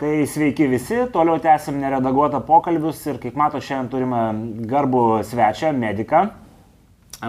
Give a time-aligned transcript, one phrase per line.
[0.00, 4.22] Tai sveiki visi, toliau tęsim neredaguotą pokalbius ir kaip mato, šiandien turime
[4.70, 6.24] garbų svečią, mediką.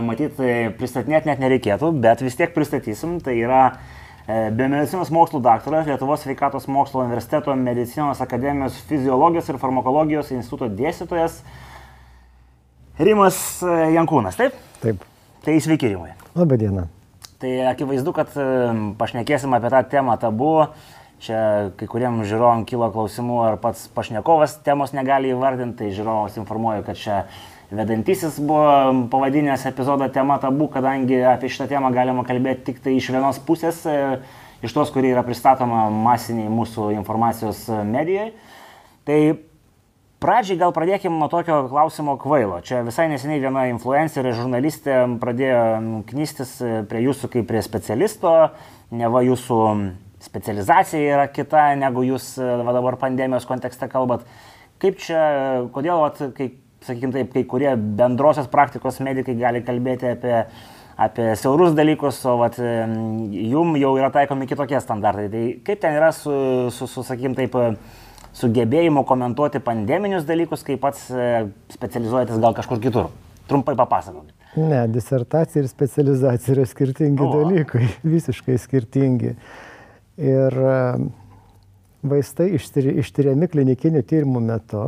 [0.05, 0.39] Matyt,
[0.79, 3.19] pristatinėti net nereikėtų, bet vis tiek pristatysim.
[3.23, 10.33] Tai yra e, biomedicinos mokslų daktaras, Lietuvos sveikatos mokslo universiteto medicinos akademijos fiziologijos ir farmakologijos
[10.35, 11.43] instituto dėstytojas
[12.95, 14.57] Rimas e, Jankūnas, taip?
[14.79, 15.01] Taip.
[15.45, 16.13] Tai sveiki, Rimai.
[16.35, 16.85] Labą dieną.
[17.43, 18.45] Tai akivaizdu, kad e,
[18.99, 20.53] pašnekėsim apie tą temą tabu
[21.23, 26.83] Čia kai kuriem žiūrovom kilo klausimų, ar pats pašnekovas temos negali įvardinti, tai žiūrovas informuoju,
[26.85, 27.21] kad čia
[27.71, 33.09] vedantysis buvo pavadinęs epizodą tema tabu, kadangi apie šitą temą galima kalbėti tik tai iš
[33.15, 34.19] vienos pusės, e,
[34.65, 38.33] iš tos, kuri yra pristatoma masiniai mūsų informacijos medijai.
[39.07, 39.19] Tai
[40.25, 42.61] Pradžiai gal pradėkime nuo tokio klausimo kvailo.
[42.65, 45.59] Čia visai neseniai viena influencerė, žurnalistė pradėjo
[46.09, 46.55] knystis
[46.89, 48.31] prie jūsų kaip prie specialisto,
[48.95, 49.59] neva jūsų
[50.35, 54.27] specializacija yra kita, negu jūs va, dabar pandemijos kontekste kalbat.
[54.83, 55.23] Kaip čia,
[55.71, 56.51] kodėl, vat, kai,
[56.83, 60.41] sakykime taip, kai kurie bendrosios praktikos medikai gali kalbėti apie,
[60.99, 65.29] apie siaurus dalykus, o vat, jum jau yra taikomi kitokie standartai.
[65.31, 66.35] Tai kaip ten yra su,
[66.75, 67.55] su, su sakykime taip,
[68.35, 73.13] sugebėjimu komentuoti pandeminius dalykus, kai pats e, specializuojatis gal kažkur kitur?
[73.47, 74.33] Trumpai papasakokit.
[74.59, 77.29] Ne, disertacija ir specializacija yra skirtingi o.
[77.31, 79.35] dalykai, visiškai skirtingi.
[80.15, 80.79] Ir e,
[82.07, 84.83] vaistai ištyriami klinikinių tyrimų metu.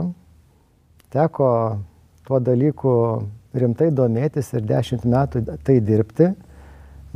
[1.12, 1.50] Teko
[2.28, 2.94] tuo dalyku
[3.58, 6.32] rimtai domėtis ir dešimt metų tai dirbti.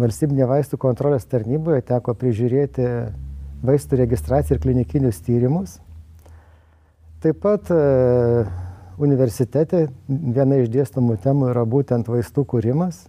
[0.02, 2.88] Valstybinė vaistų kontrolės tarnyboje teko prižiūrėti
[3.64, 5.78] vaistų registraciją ir klinikinius tyrimus.
[7.22, 7.82] Taip pat e,
[8.98, 13.04] universitete viena iš dėstomų temų yra būtent vaistų kūrimas,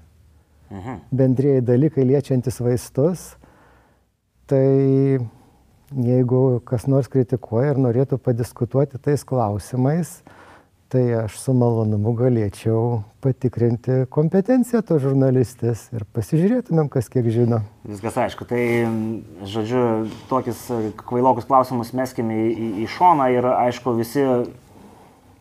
[0.70, 0.98] mhm.
[1.10, 3.30] bendrėjai dalykai liečiantis vaistus
[4.50, 5.20] tai
[5.92, 10.20] jeigu kas nors kritikuoja ir norėtų padiskutuoti tais klausimais,
[10.92, 17.62] tai aš su malonumu galėčiau patikrinti kompetenciją to žurnalistės ir pasižiūrėtumėm, kas kiek žino.
[17.88, 18.64] Viskas aišku, tai,
[19.48, 19.84] žodžiu,
[20.28, 20.66] tokius
[21.00, 24.26] kvailokus klausimus meskime į, į, į šoną ir, aišku, visi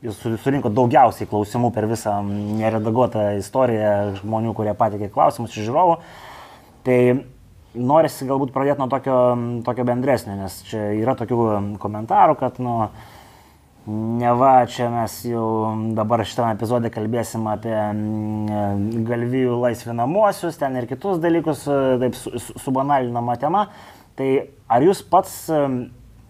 [0.02, 3.92] jūs surinko daugiausiai klausimų per visą neredaguotą istoriją
[4.22, 6.00] žmonių, kurie patikė klausimus iš žiūrovų.
[6.88, 6.98] Tai
[7.78, 9.18] norisi galbūt pradėti nuo tokio,
[9.66, 11.40] tokio bendresnio, nes čia yra tokių
[11.82, 12.76] komentarų, kad, nu,
[14.22, 15.46] neva čia mes jau
[15.98, 17.76] dabar šitame epizode kalbėsim apie
[19.08, 21.66] galvijų laisvinamuosius, ten ir kitus dalykus,
[22.04, 22.18] taip
[22.62, 23.68] subanalinama tema.
[24.20, 24.30] Tai
[24.70, 25.46] ar jūs pats,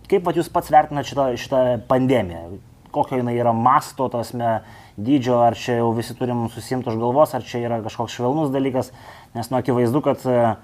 [0.07, 2.61] kaip pat jūs pats vertinate šitą, šitą pandemiją?
[2.91, 4.59] Kokio jinai yra masto, tasme,
[4.99, 8.91] dydžio, ar čia jau visi turim susimti už galvos, ar čia yra kažkoks švelnus dalykas,
[9.35, 10.59] nes nu akivaizdu, kad uh,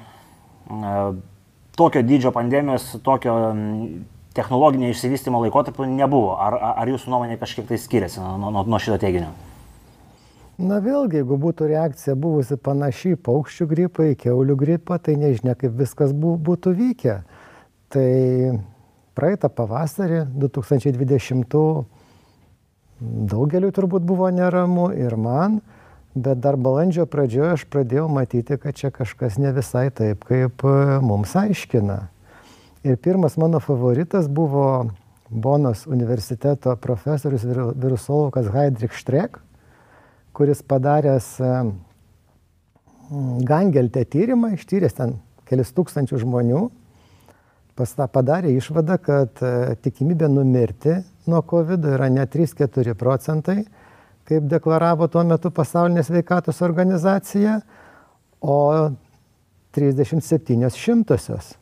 [1.77, 3.35] tokio dydžio pandemijos, tokio
[4.37, 6.35] technologinio išsivystimo laikotarpiu nebuvo.
[6.41, 9.31] Ar, ar jūsų nuomonė kažkiek tai skiriasi nuo, nuo, nuo šito teiginio?
[10.57, 15.53] Na vėlgi, jeigu būtų reakcija buvusi panaši į paukščių gripą, į keulių gripą, tai nežinia,
[15.53, 17.19] kaip viskas būtų vykę.
[17.93, 18.09] Tai
[19.17, 21.53] praeitą pavasarį 2020
[22.99, 25.61] daugeliu turbūt buvo neramu ir man,
[26.23, 30.75] bet dar balandžio pradžioje aš pradėjau matyti, kad čia kažkas ne visai taip, kaip e,
[31.03, 31.99] mums aiškina.
[32.87, 34.89] Ir pirmas mano favoritas buvo
[35.29, 39.41] Bonos universiteto profesorius virusologas Heidrich Štrek,
[40.33, 41.53] kuris padaręs e,
[43.47, 45.17] Gangelte tyrimą, ištyręs ten
[45.47, 46.61] kelis tūkstančių žmonių,
[47.77, 50.97] padarė išvadą, kad e, tikimybė numirti
[51.27, 53.61] nuo COVID yra ne 3-4 procentai,
[54.27, 57.61] kaip deklaravo tuo metu pasaulinė sveikatos organizacija,
[58.41, 58.91] o
[59.75, 61.53] 37 šimtosios.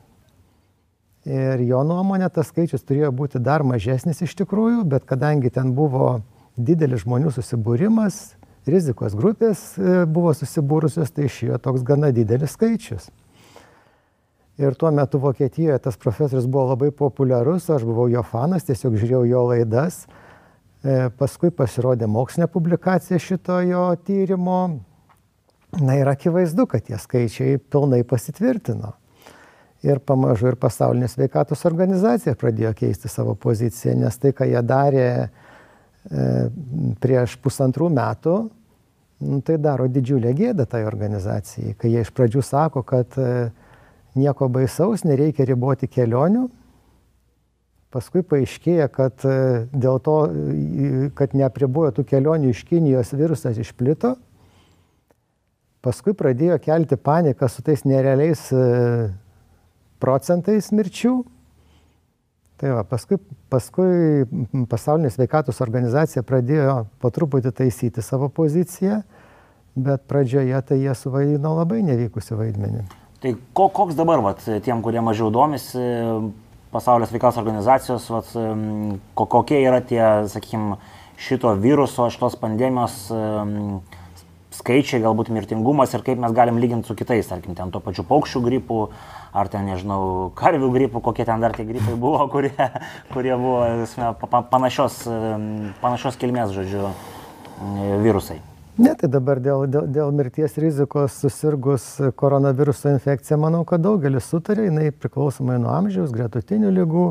[1.26, 6.20] Ir jo nuomonė tas skaičius turėjo būti dar mažesnis iš tikrųjų, bet kadangi ten buvo
[6.58, 8.36] didelis žmonių susibūrimas,
[8.70, 13.10] rizikos grupės e, buvo susibūrusios, tai išėjo toks gana didelis skaičius.
[14.62, 19.26] Ir tuo metu Vokietijoje tas profesorius buvo labai populiarus, aš buvau jo fanas, tiesiog žiūrėjau
[19.28, 20.06] jo laidas
[21.18, 24.60] paskui pasirodė mokslinė publikacija šito jo tyrimo.
[25.82, 28.94] Na ir akivaizdu, kad tie skaičiai pilnai pasitvirtino.
[29.86, 35.10] Ir pamažu ir pasaulinė sveikatos organizacija pradėjo keisti savo poziciją, nes tai, ką jie darė
[35.22, 35.28] e,
[37.04, 38.36] prieš pusantrų metų,
[39.26, 43.50] nu, tai daro didžiulę gėdą tai organizacijai, kai jie iš pradžių sako, kad e,
[44.18, 46.48] nieko baisaus, nereikia riboti kelionių,
[47.96, 49.36] Paskui paaiškėja, kad e,
[49.72, 50.16] dėl to,
[51.16, 54.18] kad neapribojo tų kelionių iš Kinijos virusas išplito.
[55.86, 58.66] Paskui pradėjo kelti paniką su tais nerealiais e,
[60.04, 61.14] procentais mirčių.
[62.60, 63.22] Tai va, paskui,
[63.52, 64.28] paskui
[64.72, 69.02] pasaulinė sveikatos organizacija pradėjo po truputį taisyti savo poziciją,
[69.76, 72.86] bet pradžioje tai jie suvaidino labai nevykusi vaidmenį.
[73.24, 75.84] Tai ko, koks dabar, vat, tiem, kurie mažiau domisi,
[76.76, 78.32] pasaulio sveikatos organizacijos, vat,
[79.16, 80.80] ko, kokie yra tie, sakykime,
[81.16, 83.06] šito viruso, šitos pandemijos
[84.56, 88.42] skaičiai, galbūt mirtingumas ir kaip mes galim lyginti su kitais, tarkim, ten to pačiu paukščių
[88.46, 88.80] gripų,
[89.36, 92.56] ar ten, nežinau, karvių gripų, kokie ten dar tie gripai buvo, kurie,
[93.14, 94.14] kurie buvo esmė,
[94.52, 95.04] panašios,
[95.84, 96.92] panašios kilmės, žodžiu,
[98.04, 98.42] virusai.
[98.76, 101.86] Ne, tai dabar dėl, dėl, dėl mirties rizikos susirgus
[102.20, 107.06] koronaviruso infekcija, manau, kad daugelis sutarė, jinai priklausomai nuo amžiaus, gretutinių lygų,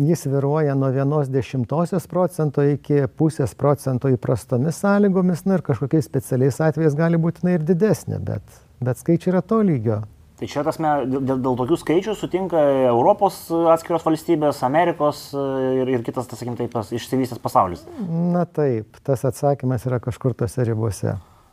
[0.00, 6.62] jis viruoja nuo vienos dešimtosios procento iki pusės procento įprastomis sąlygomis, na ir kažkokiais specialiais
[6.64, 10.00] atvejais gali būti ir didesnė, bet, bet skaičiai yra to lygio.
[10.42, 12.58] Tai čia tasme, dėl, dėl tokių skaičių sutinka
[12.88, 17.84] Europos atskiros valstybės, Amerikos ir, ir kitas, tas, sakykim, taip, išsivystęs pasaulis.
[18.10, 21.12] Na taip, tas atsakymas yra kažkur tose ribose.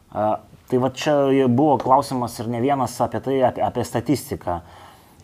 [0.10, 0.24] A,
[0.72, 1.14] tai va čia
[1.46, 4.56] buvo klausimas ir ne vienas apie tai, apie, apie statistiką.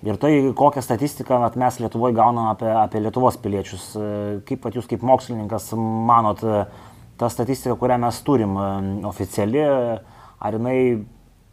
[0.06, 3.88] Ir tai, kokią statistiką at, mes Lietuvoje gauname apie, apie Lietuvos piliečius.
[3.98, 4.12] E,
[4.46, 6.62] kaip pat jūs kaip mokslininkas manot, e,
[7.18, 8.70] ta statistika, kurią mes turim e,
[9.10, 10.78] oficiali, ar, jinai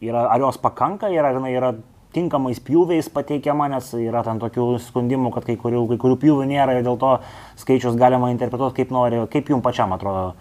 [0.05, 1.73] yra, ar jos pakanka ir ar jinai yra
[2.15, 6.79] tinkamais pjūviais pateikiama, nes yra ten tokių skundimų, kad kai kurių, kai kurių pjūvių nėra
[6.79, 7.13] ir dėl to
[7.61, 9.23] skaičius galima interpretuoti kaip nori.
[9.33, 10.33] Kaip jums pačiam atrodo?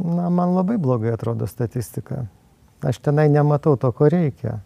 [0.00, 2.24] Na, man labai blogai atrodo statistika.
[2.84, 4.58] Aš tenai nematau to, ko reikia.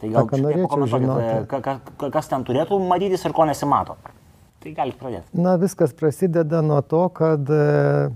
[0.00, 1.34] Tai gal ką norėčiau žinoti.
[1.50, 3.98] Ka, ka, kas ten turėtų matytis ir ko nesimato?
[4.60, 5.28] Tai galite pradėti.
[5.36, 8.08] Na, viskas prasideda nuo to, kad e,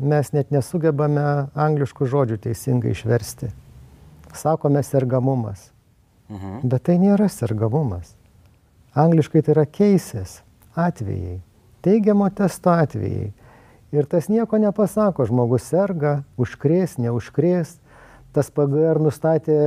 [0.00, 3.50] mes net nesugebame angliškų žodžių teisingai išversti.
[4.36, 5.70] Sakome sergamumas.
[6.30, 6.62] Mhm.
[6.70, 8.14] Bet tai nėra sergamumas.
[8.94, 10.40] Angliškai tai yra keisės
[10.78, 11.40] atvejai,
[11.82, 13.32] teigiamo testo atvejai.
[13.90, 17.78] Ir tas nieko nepasako, žmogus serga, užkrės, neužkrės.
[18.30, 19.58] Tas PGR nustatė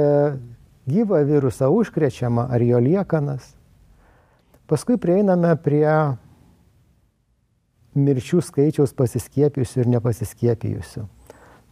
[0.87, 3.51] gyvą virusą užkrečiamą ar jo liekanas.
[4.67, 6.15] Paskui prieiname prie
[7.93, 11.03] mirčių skaičiaus pasiskiepijusių ir nepasiskiepijusių.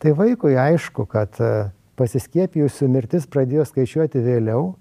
[0.01, 4.73] Tai vaikui aišku, kad e, pasiskiepijusių mirtis pradėjo skaičiuoti vėliau.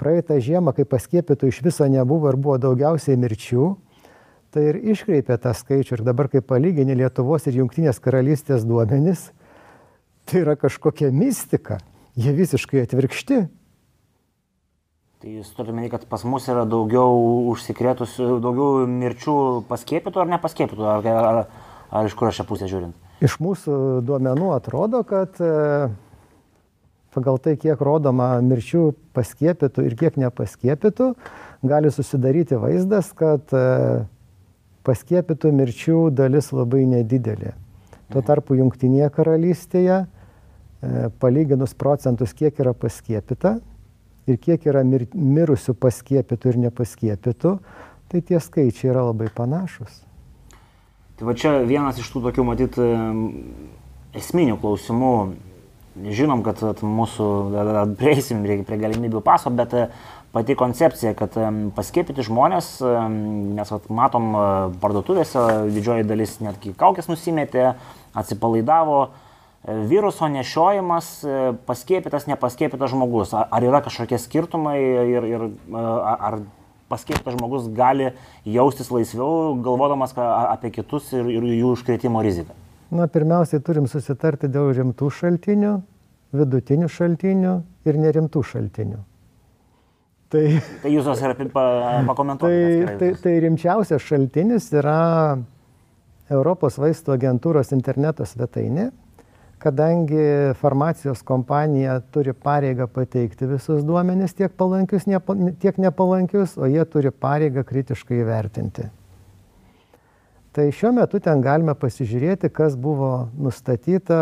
[0.00, 3.68] Praeitą žiemą, kai paskiepytų iš viso nebuvo ir buvo daugiausiai mirčių,
[4.54, 5.98] tai ir iškreipė tą skaičių.
[5.98, 9.28] Ir dabar, kai palygini Lietuvos ir Junktinės karalystės duomenis,
[10.26, 11.78] tai yra kažkokia mistika.
[12.14, 13.38] Jie visiškai atvirkšti.
[15.24, 17.14] Tai jūs minėti, kad pas mus yra daugiau
[17.54, 19.36] užsikrėtusių, daugiau mirčių
[19.70, 21.38] paskėpytų ar nepaskėpytų, ar, ar,
[21.88, 22.98] ar iš kur aš šią pusę žiūrint?
[23.24, 25.48] Iš mūsų duomenų atrodo, kad e,
[27.14, 31.12] pagal tai, kiek rodoma mirčių paskėpytų ir kiek nepaskėpytų,
[31.64, 34.04] gali susidaryti vaizdas, kad e,
[34.86, 37.54] paskėpytų mirčių dalis labai nedidelė.
[38.10, 38.26] Tuo mhm.
[38.28, 43.58] tarpu Junktinėje karalystėje, e, palyginus procentus, kiek yra paskėpyta,
[44.26, 47.54] ir kiek yra mir, mirusių paskiepytų ir nepaskiepytų,
[48.12, 50.02] tai tie skaičiai yra labai panašus.
[51.14, 52.78] Tai va čia vienas iš tų tokių, matyt,
[54.18, 55.16] esminių klausimų.
[55.94, 57.26] Žinom, kad mūsų,
[58.00, 59.76] prieisim prie galimybių paso, bet
[60.34, 61.36] pati koncepcija, kad
[61.76, 62.70] paskiepyti žmonės,
[63.54, 64.32] nes vat, matom
[64.82, 67.76] parduotuvėse, didžioji dalis netgi kaukės nusimetė,
[68.18, 69.04] atsipalaidavo,
[69.64, 73.32] viruso nešiojimas e, paskiepytas, nepaskiepytas žmogus.
[73.32, 75.84] Ar yra kažkokie skirtumai ir, ir e,
[76.28, 76.42] ar
[76.92, 78.10] paskiepytas žmogus gali
[78.44, 82.63] jaustis laisviau, galvodamas apie kitus ir, ir jų užkrėtimo riziką?
[82.92, 85.72] Na, pirmiausiai turim susitarti dėl rimtų šaltinių,
[86.36, 87.54] vidutinių šaltinių
[87.88, 89.00] ir nerimtų šaltinių.
[90.34, 90.42] Tai,
[90.82, 91.34] tai jūs tos yra
[92.08, 92.84] pakomentuoti.
[92.84, 94.98] Tai, tai, tai rimčiausias šaltinis yra
[96.32, 98.88] Europos vaistų agentūros interneto svetainė,
[99.62, 100.24] kadangi
[100.60, 105.06] farmacijos kompanija turi pareigą pateikti visus duomenis, tiek palankius,
[105.62, 108.88] tiek nepalankius, o jie turi pareigą kritiškai įvertinti.
[110.54, 114.18] Tai šiuo metu ten galime pasižiūrėti, kas buvo nustatyta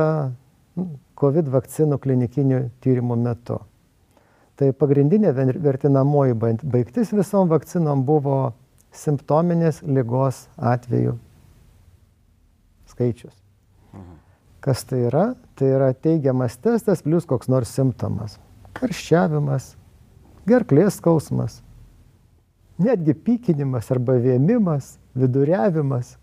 [0.79, 0.87] nu,
[1.21, 3.59] COVID vakcinų klinikinių tyrimų metu.
[4.57, 8.39] Tai pagrindinė vertinamoji baigtis visom vakcinom buvo
[8.97, 11.19] simptominės lygos atvejų
[12.93, 13.35] skaičius.
[14.63, 15.25] Kas tai yra?
[15.59, 18.39] Tai yra teigiamas testas plus koks nors simptomas.
[18.79, 19.73] Karščiavimas,
[20.49, 21.59] gerklės skausmas,
[22.81, 26.17] netgi pykinimas arba vėmimas, viduriavimas.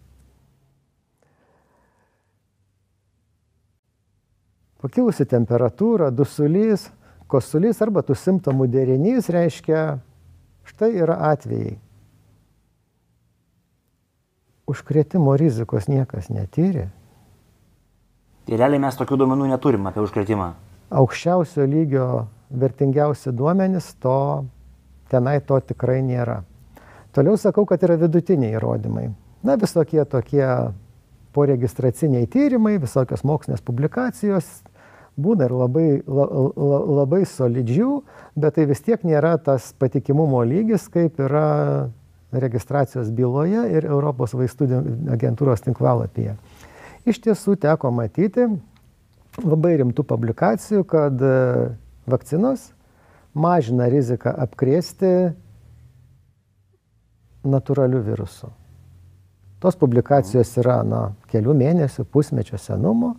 [4.80, 6.88] Pakilusi temperatūra, dusulys,
[7.28, 10.00] kosulys arba tų simptomų derinys reiškia,
[10.72, 11.78] štai yra atvejai.
[14.70, 16.90] užkrėtimo rizikos niekas netyrė.
[18.46, 20.52] Tai realiai mes tokių duomenų neturim apie užkretimą.
[21.00, 22.06] Aukščiausio lygio
[22.50, 24.46] vertingiausi duomenys, to
[25.10, 26.42] tenai to tikrai nėra.
[27.14, 29.10] Toliau sakau, kad yra vidutiniai įrodymai.
[29.46, 30.46] Na, visokie tokie
[31.34, 34.50] poregistraciniai tyrimai, visokios mokslinės publikacijos,
[35.20, 37.92] būna ir labai, la, la, labai solidžių,
[38.40, 41.90] bet tai vis tiek nėra tas patikimumo lygis, kaip yra
[42.32, 44.70] registracijos byloje ir Europos vaistų
[45.16, 46.36] agentūros tinklalapyje.
[47.10, 48.46] Iš tiesų teko matyti
[49.40, 51.36] labai rimtų publikacijų, kad e,
[52.10, 52.70] vakcinos
[53.34, 55.12] mažina riziką apkrėsti
[57.50, 58.52] natūralių virusų.
[59.60, 63.16] Tos publikacijos yra na, kelių mėnesių, pusmečio senumo.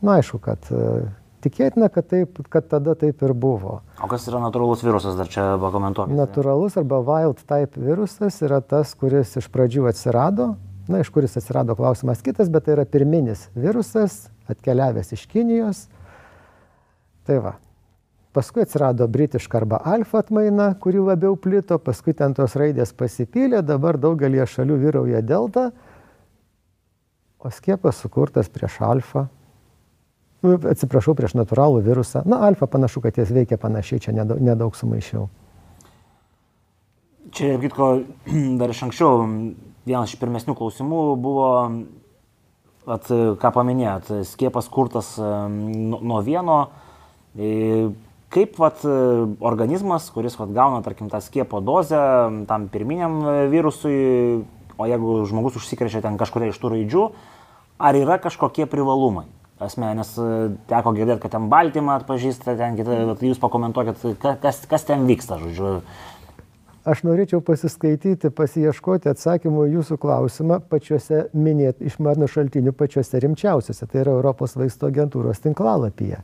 [0.00, 1.04] Na, aišku, kad e,
[1.44, 3.80] tikėtina, kad, taip, kad tada taip ir buvo.
[4.02, 6.18] O kas yra natūralus virusas, dar čia pakomentuokite.
[6.18, 10.54] Natūralus arba wild type virusas yra tas, kuris iš pradžių atsirado.
[10.90, 15.84] Na, iš kuris atsirado klausimas kitas, bet tai yra pirminis virusas, atkeliavęs iš Kinijos.
[17.28, 17.52] Tai va,
[18.30, 23.98] Paskui atsirado britiška arba alfa atmaina, kuri labiau plito, paskui ten tos raidės pasipylė, dabar
[23.98, 25.64] daugelie šalių vyrauja delta,
[27.42, 29.24] o skiepas sukurtas prieš alfa.
[30.40, 32.24] Nu, atsiprašau, prieš natūralų virusą.
[32.28, 35.28] Na, alfa panašu, kad jis veikia panašiai, čia nedaug, nedaug sumaišiau.
[37.36, 37.90] Čia, kitko,
[38.60, 39.26] dar iš anksčiau
[39.88, 41.50] vienas iš pirmesnių klausimų buvo,
[42.88, 46.62] at, ką paminėjot, skiepas kurtas nuo vieno
[48.30, 48.84] kaip vat,
[49.42, 52.00] organizmas, kuris vat, gauna, tarkim, tą skiepo dozę
[52.46, 53.98] tam pirminiam e, virusui,
[54.78, 57.04] o jeigu žmogus užsikrečia ten kažkuria iš tų raidžių,
[57.82, 59.26] ar yra kažkokie privalumai?
[59.60, 60.28] Asme, nes e,
[60.70, 64.06] teko girdėti, kad ten baltymą atpažįsta, ten kitą, jūs pakomentuokit,
[64.40, 65.80] kas, kas ten vyksta, žodžiu.
[66.88, 74.00] Aš norėčiau pasiskaityti, pasieškoti atsakymų jūsų klausimą pačiuose minėt, iš mano šaltinių pačiuose rimčiausiuose, tai
[74.00, 76.22] yra Europos vaisto agentūros tinklalapyje.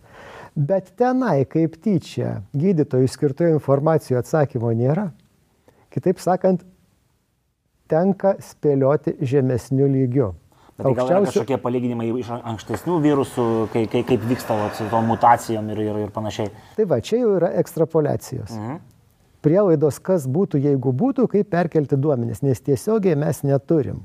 [0.57, 5.11] Bet tenai kaip tyčia gydytojų skirtoje informacijoje atsakymo nėra.
[5.93, 6.64] Kitaip sakant,
[7.93, 10.33] tenka spėlioti žemesniu lygiu.
[10.76, 15.09] Bet tai gal kažkokie palyginimai iš ankstesnių virusų, kai, kai, kaip vyksta va, su tom
[15.09, 16.52] mutacijom ir, ir, ir panašiai.
[16.76, 18.52] Tai va, čia jau yra ekstrapolacijos.
[18.52, 18.83] Mhm.
[19.47, 24.02] Prielaidos, kas būtų, jeigu būtų, kaip perkelti duomenis, nes tiesiogiai mes neturim.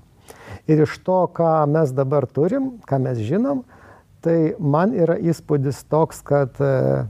[0.70, 3.64] Ir iš to, ką mes dabar turim, ką mes žinom,
[4.22, 7.06] Tai man yra įspūdis toks, kad e,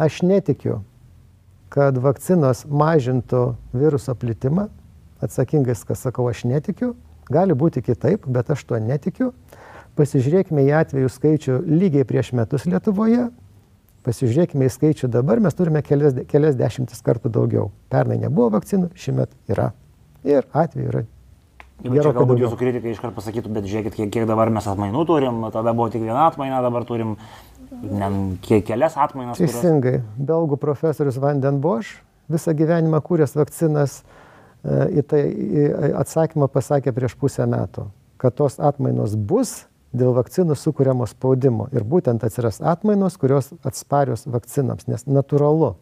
[0.00, 0.78] aš netikiu,
[1.68, 3.42] kad vakcinos mažintų
[3.76, 4.70] viruso plitimą.
[5.20, 6.94] Atsakingas, kas sakau, aš netikiu.
[7.30, 9.30] Gali būti kitaip, bet aš tuo netikiu.
[9.98, 13.28] Pasižiūrėkime į atvejų skaičių lygiai prieš metus Lietuvoje.
[14.06, 17.70] Pasižiūrėkime į skaičių dabar, mes turime kelias, kelias dešimtis kartų daugiau.
[17.92, 19.72] Pernai nebuvo vakcinų, šiemet yra.
[20.24, 21.06] Ir atvejų yra
[21.80, 25.72] Gerokai galbūt jūsų kritikai iškart pasakytų, bet žiūrėkit, kiek, kiek dabar mes atmainų turim, tada
[25.76, 27.14] buvo tik viena atmaina, dabar turim
[27.80, 28.10] ne,
[28.44, 29.40] kiek, kelias atmainas.
[29.40, 30.00] Teisingai.
[30.02, 30.26] Kurios...
[30.30, 34.02] Belgų profesorius Vanden Bosch visą gyvenimą kūręs vakcinas
[34.64, 35.22] į tai
[35.96, 37.88] atsakymą pasakė prieš pusę metų,
[38.20, 39.64] kad tos atmainos bus
[39.96, 41.68] dėl vakcinų sukūriamo spaudimo.
[41.72, 45.74] Ir būtent atsiras atmainos, kurios atsparios vakcinams, nes natūralu,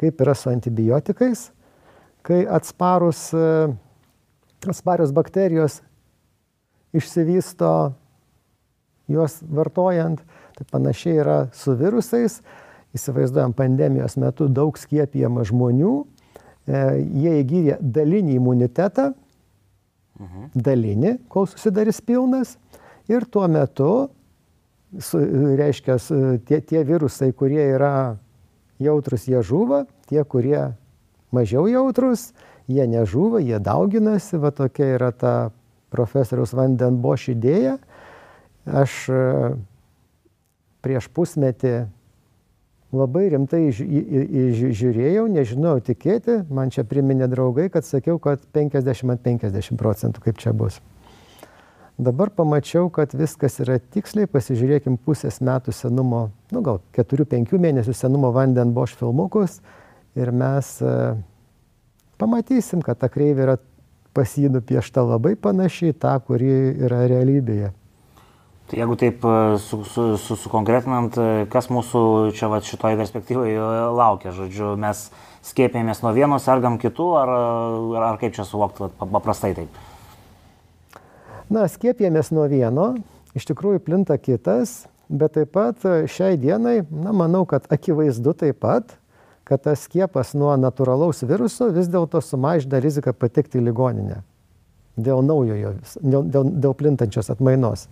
[0.00, 1.50] kaip yra su antibiotikais,
[2.26, 3.74] kai atsparus uh,
[4.68, 5.80] atsparios bakterijos
[6.92, 7.92] išsivysto
[9.08, 10.20] juos vartojant.
[10.52, 12.42] Tai panašiai yra su virusais.
[12.92, 16.21] Įsivaizduojam, pandemijos metu daug skiepijama žmonių, e,
[16.66, 19.12] jie įgyja dalinį imunitetą,
[20.20, 20.50] mhm.
[20.54, 22.56] dalinį, kol susidarys pilnas.
[23.10, 23.92] Ir tuo metu,
[25.02, 25.18] su,
[25.58, 25.98] reiškia,
[26.46, 28.16] tie, tie virusai, kurie yra
[28.82, 30.70] jautrus, jie žuva, tie, kurie
[31.34, 32.30] mažiau jautrus,
[32.70, 35.34] jie nežuvo, jie dauginasi, va tokia yra ta
[35.92, 37.76] profesoriaus Vandenboš idėja.
[38.62, 39.22] Aš e,
[40.84, 41.74] prieš pusmetį
[42.92, 49.80] labai rimtai žiūrėjau, nežinau tikėti, man čia priminė draugai, kad sakiau, kad 50 ant 50
[49.80, 50.78] procentų kaip čia bus.
[52.02, 58.32] Dabar pamačiau, kad viskas yra tiksliai, pasižiūrėkim pusės metų senumo, nu gal 4-5 mėnesių senumo
[58.32, 59.60] Vandenboš filmukus
[60.16, 61.20] ir mes uh,
[62.20, 63.58] pamatysim, kad ta kreivė yra
[64.16, 66.50] pas jį nupiešta labai panašiai tą, kuri
[66.84, 67.72] yra realybėje.
[68.72, 72.00] Tai jeigu taip e, su, su, su, sukonkretinant, e, kas mūsų
[72.32, 73.58] čia va, šitoje perspektyvoje
[73.92, 75.02] laukia, žodžiu, mes
[75.44, 77.32] skiepėmės nuo vieno, sergam kitų, ar,
[78.00, 79.76] ar kaip čia suvokti paprastai taip?
[81.52, 82.86] Na, skiepėmės nuo vieno,
[83.36, 88.96] iš tikrųjų plinta kitas, bet taip pat šiai dienai, na, manau, kad akivaizdu taip pat,
[89.44, 94.22] kad tas skiepas nuo natūralaus viruso vis dėlto sumažina riziką patekti į ligoninę.
[94.96, 97.86] dėl naujojo, dėl, dėl, dėl plintančios atmainos.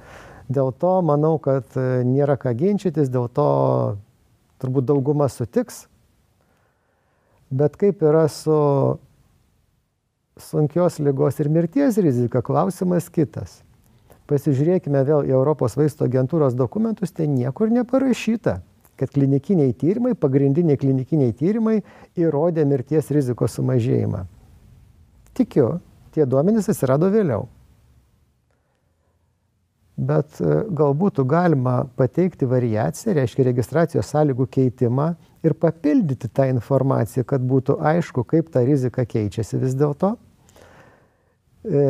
[0.51, 3.51] Dėl to manau, kad e, nėra ką ginčytis, dėl to
[4.59, 5.85] turbūt dauguma sutiks.
[7.51, 8.57] Bet kaip yra su
[10.41, 13.61] sunkios lygos ir mirties rizika, klausimas kitas.
[14.31, 18.61] Pasižiūrėkime vėl į Europos vaisto agentūros dokumentus, ten niekur neparašyta,
[18.99, 21.81] kad klinikiniai tyrimai, pagrindiniai klinikiniai tyrimai
[22.19, 24.27] įrodė mirties rizikos sumažėjimą.
[25.35, 25.81] Tikiu,
[26.15, 27.49] tie duomenys atsirado vėliau.
[30.01, 35.11] Bet e, galbūt galima pateikti variaciją, reiškia registracijos sąlygų keitimą
[35.45, 40.15] ir papildyti tą informaciją, kad būtų aišku, kaip ta rizika keičiasi vis dėlto,
[41.69, 41.85] e,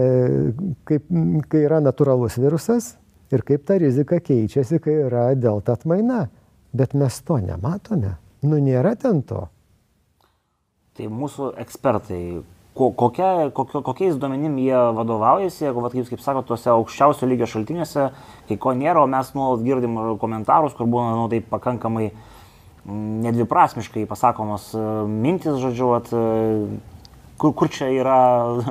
[0.90, 2.97] kai yra natūralus virusas
[3.31, 6.25] ir kaip ta rizika keičiasi, kai yra delta atmaina.
[6.75, 8.17] Bet mes to nematome.
[8.47, 9.45] Nu, nėra ten to.
[10.95, 12.23] Tai mūsų ekspertai
[12.75, 18.07] kokia, kokio, kokiais duomenim jie vadovaujasi, jeigu, vat, kaip, kaip sako, tuose aukščiausio lygio šaltiniuose,
[18.49, 24.07] kai ko nėra, o mes nuolat girdim komentarus, kur būna, nu, taip pakankamai mm, nedviprasmiškai
[24.11, 28.21] pasakomos e, mintis, žodžiu, at, e, kur, kur čia yra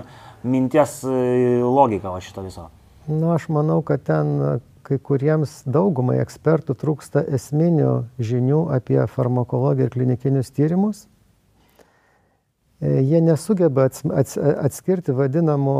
[0.55, 2.69] minties e, logika šito viso?
[3.05, 7.91] Na, nu, aš manau, kad ten kai kuriems daugumai ekspertų trūksta esminių
[8.25, 11.08] žinių apie farmakologiją ir klinikinius tyrimus
[12.81, 15.77] jie nesugeba atskirti vadinamų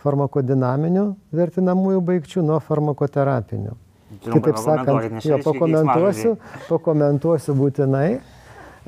[0.00, 1.04] farmakodinaminių
[1.36, 3.76] vertinamųjų baigčių nuo farmakoterapinių.
[4.24, 6.34] Kitaip sakant, jo pakomentuosiu,
[6.68, 8.20] pakomentuosiu būtinai.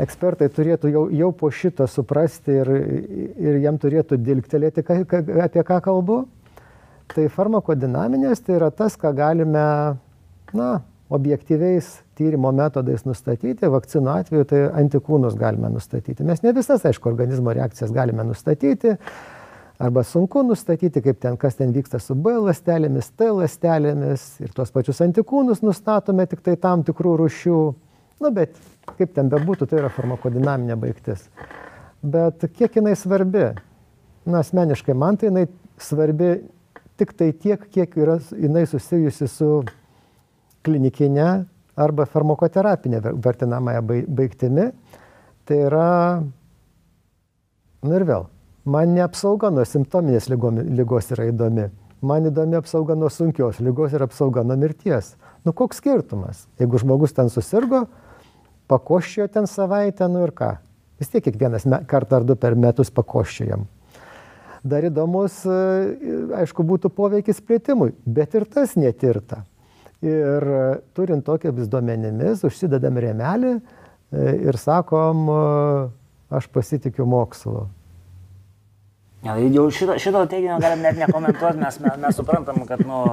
[0.02, 2.70] Ekspertai turėtų jau, jau po šito suprasti ir,
[3.36, 4.82] ir jam turėtų dilgtelėti,
[5.44, 6.22] apie ką kalbu.
[7.12, 9.66] Tai farmakodinaminės tai yra tas, ką galime,
[10.56, 10.70] na,
[11.12, 16.24] objektyviais tyrimo metodais nustatyti, vakcinų atveju tai antikūnus galime nustatyti.
[16.26, 18.96] Mes ne visas, aišku, organizmo reakcijas galime nustatyti,
[19.82, 24.70] arba sunku nustatyti, kaip ten, kas ten vyksta su B lastelėmis, T lastelėmis ir tuos
[24.74, 27.58] pačius antikūnus nustatome tik tai tam tikrų rušių.
[28.22, 28.54] Nu, bet
[28.98, 31.24] kaip ten bebūtų, tai yra farmakodinaminė baigtis.
[32.02, 33.52] Bet kiek jinai svarbi?
[34.26, 35.46] Na, asmeniškai man tai jinai
[35.82, 36.36] svarbi
[37.00, 39.48] tik tai tiek, kiek yra jinai susijusi su
[40.62, 41.30] klinikinė
[41.76, 44.70] arba farmakoterapinė vertinamąją baigtimi.
[45.48, 46.22] Tai yra,
[47.82, 48.26] nu ir vėl,
[48.64, 51.70] man ne apsauga nuo simptominės lygos yra įdomi.
[52.02, 55.14] Man įdomi apsauga nuo sunkios lygos ir apsauga nuo mirties.
[55.46, 56.46] Nu koks skirtumas?
[56.58, 57.84] Jeigu žmogus ten susirgo,
[58.70, 60.56] pakoščiojo ten savaitę, nu ir ką?
[60.98, 63.66] Vis tiek kiekvienas kartą ar du per metus pakoščiojam.
[64.62, 65.54] Dar įdomus, e,
[66.38, 69.42] aišku, būtų poveikis plėtimui, bet ir tas netirta.
[70.02, 70.46] Ir
[70.96, 73.60] turint tokiamis duomenimis, užsidedam rėmelį e,
[74.48, 75.44] ir sakom, e,
[76.34, 77.68] aš pasitikiu mokslu.
[79.22, 83.04] Ja, jau šito, šito teiginio galim net nekomentuoti, mes, mes, mes suprantam, kad nu,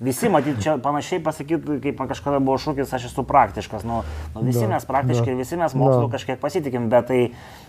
[0.00, 3.84] visi, matyt, čia panašiai pasakyti, kaip kažkada buvo šūkis, aš esu praktiškas.
[3.84, 3.98] Nu,
[4.32, 6.14] nu, visi da, mes praktiškai, da, visi mes mokslu da.
[6.16, 7.20] kažkiek pasitikim, bet tai,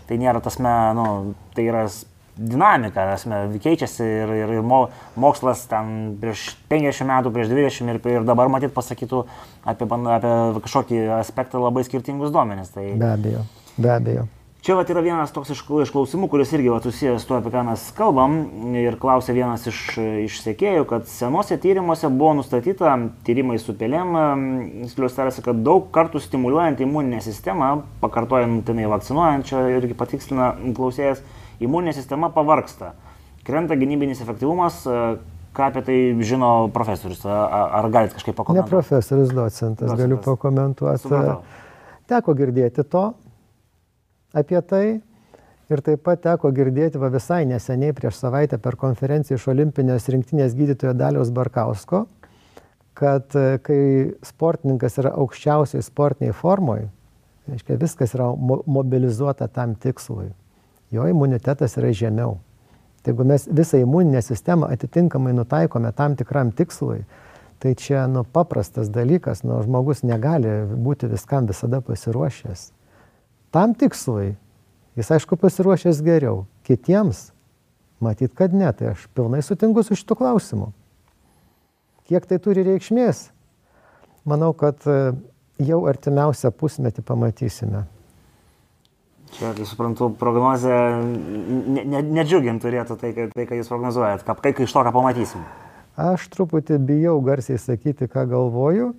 [0.07, 1.09] tai nėra tas, me, nu,
[1.57, 1.83] tai yra
[2.39, 4.85] dinamika, esmė, keičiasi ir, ir, ir mo,
[5.19, 9.23] mokslas ten prieš 50 metų, prieš 20 ir, ir dabar matyt pasakytų
[9.67, 12.73] apie, apie kažkokį aspektą labai skirtingus duomenis.
[12.75, 12.89] Tai...
[12.99, 13.47] Be abejo,
[13.77, 14.27] be abejo.
[14.59, 17.61] Čia vat, yra vienas toks iš klausimų, kuris irgi vat, susijęs su tuo, apie ką
[17.63, 18.33] mes kalbam.
[18.75, 19.79] Ir klausė vienas iš,
[20.25, 24.17] iš sėkėjų, kad senuose tyrimuose buvo nustatyta tyrimai su pelėm,
[24.91, 27.71] sklius tarasi, kad daug kartų stimuliuojant imuninę sistemą,
[28.03, 31.23] pakartojant tenai vakcinuojančią irgi patikslina klausėjas,
[31.63, 32.93] imuninė sistema pavarksta,
[33.47, 35.03] krenta gynybinis efektyvumas, e,
[35.55, 38.69] ką apie tai žino profesorius, ar galite kažkaip pakomentuoti?
[38.69, 39.99] Ne profesorius, docentas, docentas.
[39.99, 41.03] galiu pakomentuoti.
[41.03, 41.41] Supratau.
[42.09, 43.03] Teko girdėti to
[44.33, 44.83] apie tai
[45.69, 50.55] ir taip pat teko girdėti va visai neseniai prieš savaitę per konferenciją iš olimpinės rinktinės
[50.57, 52.05] gydytojo Daliaus Barkausko,
[52.97, 53.81] kad e, kai
[54.25, 56.89] sportininkas yra aukščiausiai sportiniai formoje,
[57.49, 60.29] reiškia, viskas yra mobilizuota tam tikslui
[60.91, 62.37] jo imunitetas yra žemiau.
[63.03, 67.05] Tai jeigu mes visą imuninę sistemą atitinkamai nutaikome tam tikram tikslui,
[67.59, 72.69] tai čia nu, paprastas dalykas, nu, žmogus negali būti viskam visada pasiruošęs.
[73.51, 74.35] Tam tikslui
[74.99, 77.29] jis aišku pasiruošęs geriau, kitiems
[78.03, 80.71] matyt, kad ne, tai aš pilnai sutinku su šitu klausimu.
[82.09, 83.29] Kiek tai turi reikšmės?
[84.27, 85.13] Manau, kad e,
[85.63, 87.85] jau artimiausią pusmetį pamatysime.
[89.37, 94.55] Čia, kai suprantu, prognozė ne, ne, nedžiugint turėtų tai, tai, ką jūs prognozuojat, ką, kai
[94.65, 95.43] iš to, ką pamatysim.
[95.99, 98.93] Aš truputį bijau garsiai sakyti, ką galvoju,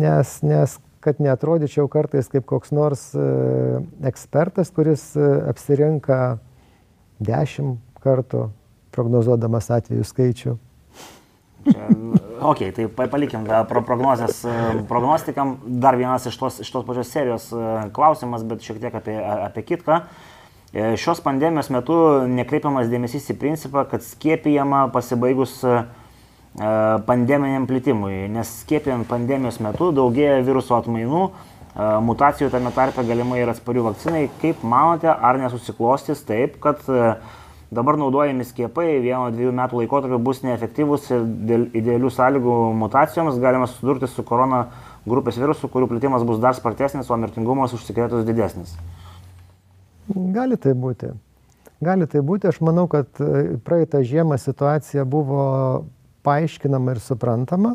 [0.00, 3.24] nes, nes kad neatrodyčiau kartais kaip koks nors e,
[4.08, 6.38] ekspertas, kuris e, apsirinka
[7.20, 8.48] dešimt kartų
[8.94, 10.54] prognozuodamas atvejų skaičių.
[11.64, 11.88] Čia,
[12.44, 14.42] ok, tai palikim pro prognozes
[14.90, 15.56] prognostikam.
[15.64, 17.48] Dar vienas iš tos, iš tos pačios serijos
[17.96, 20.02] klausimas, bet šiek tiek apie, apie kitką.
[20.74, 21.96] E, šios pandemijos metu
[22.28, 25.62] nekreipiamas dėmesys į principą, kad skiepijama pasibaigus
[27.06, 31.24] pandeminiam plitimui, nes skiepijant pandemijos metu daugėja viruso atmainų,
[32.06, 34.28] mutacijų tame tarpe galimai ir atsparių vakcinai.
[34.42, 36.84] Kaip manote, ar nesusiklostys taip, kad
[37.72, 43.68] dabar naudojami skiepai vieno dviejų metų laikotarpiu bus neefektyvūs ir dėl idealių sąlygų mutacijoms galima
[43.70, 44.66] susidurti su korona
[45.08, 48.76] grupės virusu, kurių plitimas bus dar spartesnis, o mirtingumas užsikrėtus didesnis?
[50.08, 51.12] Gali tai būti.
[51.84, 55.84] Gali tai būti, aš manau, kad e, praeitą žiemą situacija buvo
[56.24, 57.74] paaiškinama ir suprantama.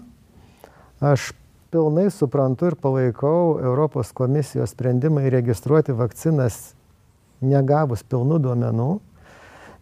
[1.00, 1.32] Aš
[1.74, 6.74] pilnai suprantu ir palaikau Europos komisijos sprendimą įregistruoti vakcinas
[7.46, 8.90] negavus pilnų duomenų,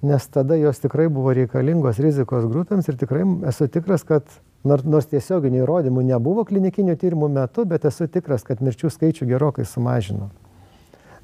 [0.02, 4.26] nes tada jos tikrai buvo reikalingos rizikos grupėms ir tikrai esu tikras, kad
[4.68, 10.30] nors tiesioginių įrodymų nebuvo klinikinių tyrimų metu, bet esu tikras, kad mirčių skaičių gerokai sumažino.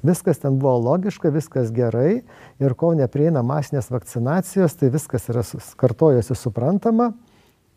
[0.04, 2.24] Viskas ten buvo logiška, viskas gerai
[2.60, 5.44] ir kol neprieina masinės vakcinacijos, tai viskas yra
[5.80, 7.12] kartojosi suprantama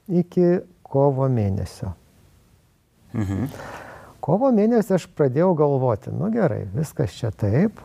[0.07, 1.93] iki kovo mėnesio.
[3.15, 3.47] Mhm.
[4.23, 7.79] Kovo mėnesį aš pradėjau galvoti, nu gerai, viskas čia taip,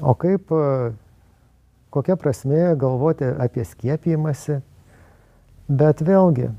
[0.00, 0.48] o kaip,
[1.92, 4.60] kokia prasme galvoti apie skiepijimąsi,
[5.68, 6.50] bet vėlgi,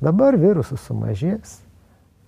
[0.00, 1.60] dabar virusų sumažės,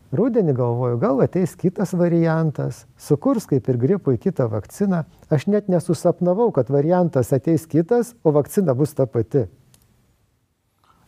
[0.09, 5.03] Rūdienį galvoju, gal ateis kitas variantas, sukurs kaip ir gripui kitą vakciną.
[5.29, 9.45] Aš net nesusapnavau, kad variantas ateis kitas, o vakcina bus ta pati.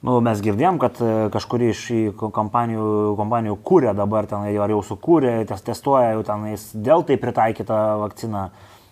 [0.05, 1.81] Nu, mes girdėjom, kad e, kažkuri iš
[2.21, 2.85] kompanijų,
[3.17, 8.47] kompanijų kūrė dabar ten, ar jau sukūrė, tes, testuoja jau tenais dėl tai pritaikytą vakciną.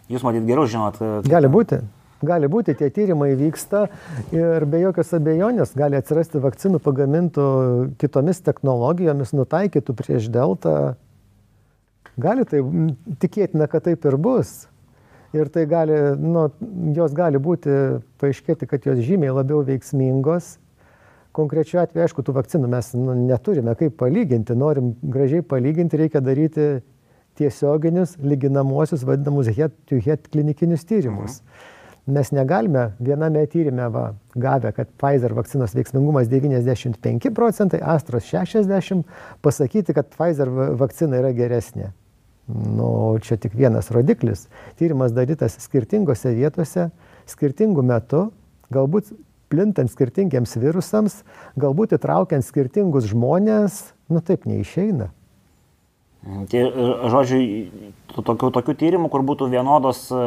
[0.09, 1.01] Jūs matyt geriau žinot.
[1.05, 1.83] E, gali būti.
[2.19, 3.85] Gali būti, tie tyrimai vyksta
[4.35, 7.45] ir be jokios abejonės gali atsirasti vakcinų pagamintų
[8.01, 10.97] kitomis technologijomis, nutaikytų prieš deltą.
[12.19, 12.65] Gali tai,
[13.23, 14.67] tikėtina, kad taip ir bus.
[15.37, 16.49] Ir tai gali, nu,
[16.97, 17.71] jos gali būti,
[18.19, 20.57] paaiškėti, kad jos žymiai labiau veiksmingos
[21.39, 26.69] konkrečiu atveju, aišku, tų vakcinų mes nu, neturime kaip palyginti, norim gražiai palyginti, reikia daryti
[27.39, 31.43] tiesioginius lyginamosius vadinamus head-to-head -head klinikinius tyrimus.
[31.43, 31.78] Mhm.
[32.09, 39.05] Mes negalime viename tyrimė va, gavę, kad Pfizer vakcinos veiksmingumas 95 procentai, Astros 60,
[39.45, 40.49] pasakyti, kad Pfizer
[40.81, 41.91] vakcina yra geresnė.
[42.49, 44.47] Nu, čia tik vienas rodiklis.
[44.81, 46.87] Tyrimas darytas skirtingose vietose,
[47.29, 48.23] skirtingų metų,
[48.73, 49.13] galbūt
[49.53, 51.21] plintant skirtingiems virusams,
[51.61, 55.11] galbūt įtraukiant skirtingus žmonės, nu taip neišeina.
[56.27, 56.63] Tai,
[57.13, 57.39] žodžiu,
[58.17, 60.23] tokių, tokių tyrimų, kur būtų vienodos, e,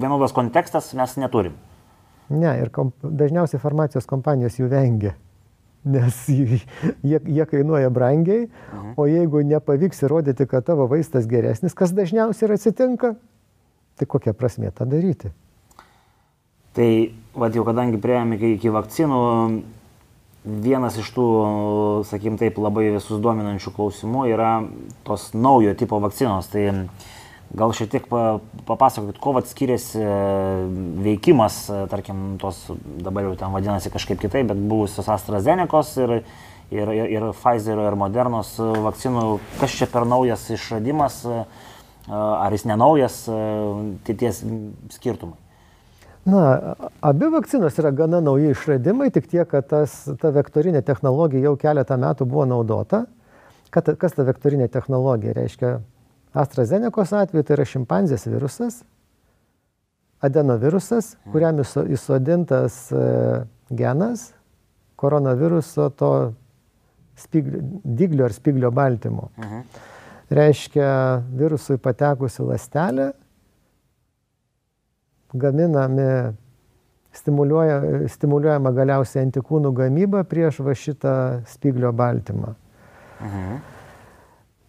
[0.00, 1.58] vienodas kontekstas, mes neturim.
[2.32, 5.14] Ne, ir kom, dažniausiai farmacijos kompanijos jų vengia,
[5.88, 6.60] nes jie,
[7.20, 8.94] jie kainuoja brangiai, mhm.
[8.96, 13.14] o jeigu nepavyks įrodyti, kad tavo vaistas geresnis, kas dažniausiai ir atsitinka,
[14.00, 15.30] tai kokia prasmė tą daryti?
[16.78, 16.90] Tai,
[17.36, 19.22] vad jau kadangi prieėmė iki, iki vakcinų,
[20.48, 21.28] vienas iš tų,
[22.08, 24.52] sakykim taip, labai visus dominančių klausimų yra
[25.06, 26.48] tos naujo tipo vakcinos.
[26.52, 26.64] Tai
[27.58, 28.06] gal šiek tiek
[28.68, 30.02] papasakokit, kuo skiriasi
[31.04, 32.66] veikimas, tarkim, tos
[33.00, 36.14] dabar jau ten vadinasi kažkaip kitaip, bet buvusios AstraZenecos ir,
[36.74, 39.26] ir, ir, ir Pfizerio ir Modernos vakcinų,
[39.62, 41.22] kas čia per naujas išradimas,
[42.08, 45.47] ar jis nenaujas, tai tie skirtumai.
[46.28, 51.54] Na, abi vakcinos yra gana nauji išradimai, tik tiek, kad tas, ta vektorinė technologija jau
[51.60, 53.06] keletą metų buvo naudota.
[53.72, 55.78] Kad, kas ta vektorinė technologija reiškia?
[56.36, 58.82] AstraZenecos atveju tai yra šimpanzės virusas,
[60.24, 63.04] adenovirusas, kuriam įsodintas e,
[63.72, 64.32] genas
[65.00, 66.12] koronaviruso to
[67.16, 69.30] spiglio, diglio ar spiglio baltymo.
[69.38, 69.64] Mhm.
[70.28, 70.90] Reiškia,
[71.40, 73.14] virusui patekusi lastelė
[75.34, 76.34] gaminami,
[77.16, 77.80] stimuliuoja,
[78.12, 81.16] stimuliuojama galiausiai antikūnų gamyba prieš va šitą
[81.48, 82.54] spiglio baltymą.
[83.24, 83.58] Mhm.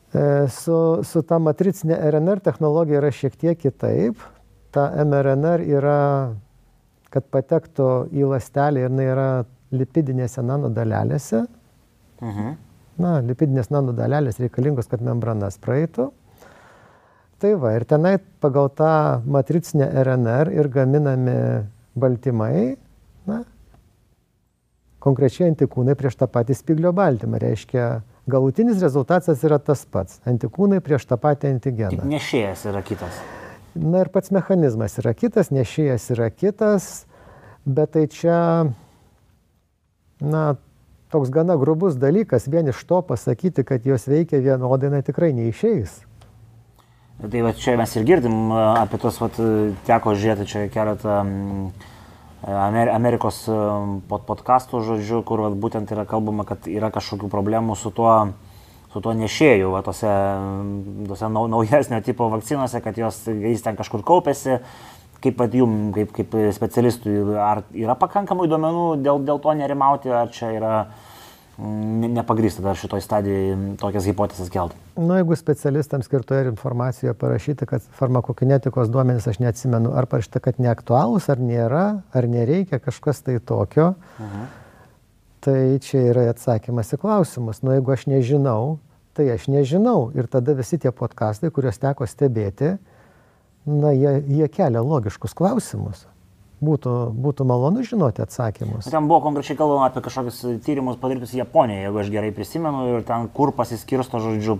[0.10, 4.22] E, su, su ta matricinė RNR technologija yra šiek tiek kitaip.
[4.74, 6.00] Ta mRNR yra,
[7.14, 9.30] kad patektų į lastelį ir jinai yra
[9.74, 11.46] lipidinėse nanodalelėse.
[12.22, 12.58] Mhm.
[13.00, 16.10] Na, lipidinės nanodalelės reikalingos, kad membranas praeitų.
[17.40, 18.92] Tai va, ir tenai pagal tą
[19.24, 21.36] matricinę RNR ir gaminami
[21.96, 22.76] baltymai,
[23.30, 23.38] na,
[25.04, 27.40] konkrečiai antikūnai prieš tą patį spiglio baltymą.
[27.40, 27.86] Reiškia,
[28.30, 32.02] galutinis rezultatas yra tas pats- antikūnai prieš tą patį antigeną.
[32.04, 33.22] Tik nešėjas yra kitas.
[33.76, 37.06] Na ir pats mechanizmas yra kitas, nešėjas yra kitas,
[37.66, 38.74] bet tai čia,
[40.20, 40.58] na,
[41.10, 46.09] toks gana grubus dalykas, vien iš to pasakyti, kad jos veikia vienodai, na tikrai neišeis.
[47.20, 49.28] Tai va čia mes ir girdim apie tos, va,
[49.84, 51.18] teko žiūrėti čia keletą
[52.48, 53.42] Amer Amerikos
[54.08, 58.14] pod podkastų, žodžiu, kur va, būtent yra kalbama, kad yra kažkokių problemų su tuo,
[58.94, 60.14] su tuo nešėju, va, tose,
[61.12, 64.62] tose naujesnio tipo vakcinose, kad jos, jis ten kažkur kaupėsi.
[65.20, 70.32] Kaip pat jum, kaip, kaip specialistui, ar yra pakankamai duomenų dėl, dėl to nerimauti, ar
[70.32, 71.09] čia yra uh,
[71.60, 74.78] nepagrįsta dar šitoj stadijai tokias hipotezes kelti.
[74.96, 80.62] Na, nu, jeigu specialistams skirtoje informacijoje parašyta, kad farmakokinetikos duomenys, aš neatsimenu, ar parašyta, kad
[80.62, 84.46] neaktualūs, ar nėra, ar nereikia kažkas tai tokio, uh mhm.
[85.46, 87.64] tai čia yra atsakymas į klausimus.
[87.64, 88.78] Na, nu, jeigu aš nežinau,
[89.16, 90.12] tai aš nežinau.
[90.16, 92.78] Ir tada visi tie podkastai, kuriuos teko stebėti,
[93.66, 96.08] na, jie, jie kelia logiškus klausimus
[96.64, 98.90] būtų, būtų malonu žinoti atsakymus.
[98.92, 103.30] Ten buvo konkrečiai kalbama apie kažkokius tyrimus padarytus Japonijoje, jeigu aš gerai prisimenu, ir ten
[103.36, 104.58] kur pasiskirsto, žodžiu,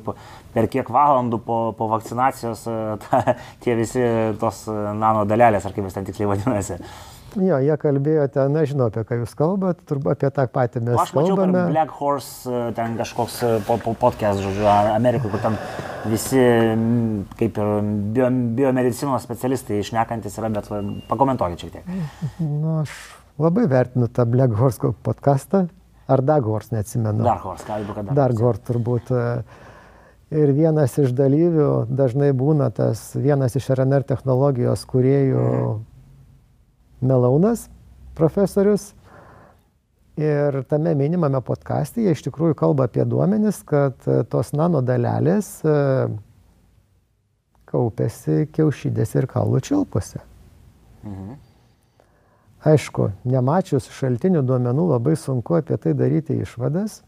[0.56, 2.66] per kiek valandų po, po vakcinacijos
[3.06, 3.24] ta,
[3.64, 4.04] tie visi
[4.42, 6.80] tos nano dalelės, ar kaip jas ten tiksliai vadinasi.
[7.38, 11.12] Jo, jie kalbėjo ten, nežinau apie ką jūs kalbate, turbūt apie tą patį mes Aš
[11.14, 11.66] mačiau kalbame.
[11.70, 14.66] Black Horse, e, ten kažkoks e, po, po podcast, žodžiu,
[14.96, 15.58] Amerikoje, kur ten
[16.10, 16.42] visi
[17.40, 17.72] kaip ir
[18.16, 20.72] bio, biomedicinos specialistai išnekantis yra, bet
[21.12, 21.92] pakomentuokit šiek tiek.
[22.42, 22.96] Nu, aš
[23.42, 25.68] labai vertinu tą Black Horse podcastą,
[26.10, 27.26] ar Dark Horse, neatsimenu.
[27.28, 29.14] Dark Horse, ką jau kad Dark Horse turbūt.
[29.14, 29.68] E,
[30.40, 35.86] ir vienas iš dalyvių dažnai būna tas vienas iš RNR technologijos kuriejų mm
[37.02, 37.68] Melaunas,
[38.16, 38.94] profesorius.
[40.20, 45.76] Ir tame minimame podkastė jie iš tikrųjų kalba apie duomenis, kad e, tos nanodalelės e,
[47.70, 50.20] kaupiasi kiaušydėse ir kaulų čiulpuose.
[51.06, 51.38] Mhm.
[52.68, 57.00] Aišku, nemačius šaltinių duomenų labai sunku apie tai daryti išvadas,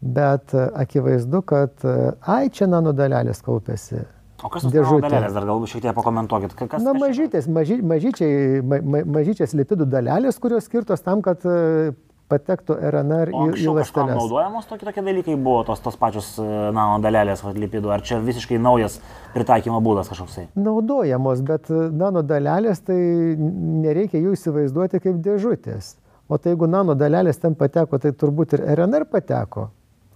[0.00, 4.06] bet e, akivaizdu, kad ai čia nanodalelės kaupiasi,
[4.44, 6.52] O kas tos dalelės, dar galbūt šiek tiek pakomentuokit.
[6.68, 11.94] Kas Na, mažytės, mažy, mažyčiai, ma, ma, mažyčias lipidų dalelės, kurios skirtos tam, kad e,
[12.28, 14.18] patektų RNR į, į ląsteles.
[14.18, 16.44] Naudojamos tokie, tokie dalykai buvo tos, tos pačios e,
[16.76, 18.98] nano dalelės lipidų, ar čia visiškai naujas
[19.32, 20.50] pritaikymo būdas kažkoksai?
[20.60, 22.98] Naudojamos, bet e, nano dalelės tai
[23.40, 25.94] nereikia jų įsivaizduoti kaip dėžutės.
[26.28, 29.70] O tai jeigu nano dalelės ten pateko, tai turbūt ir RNR pateko.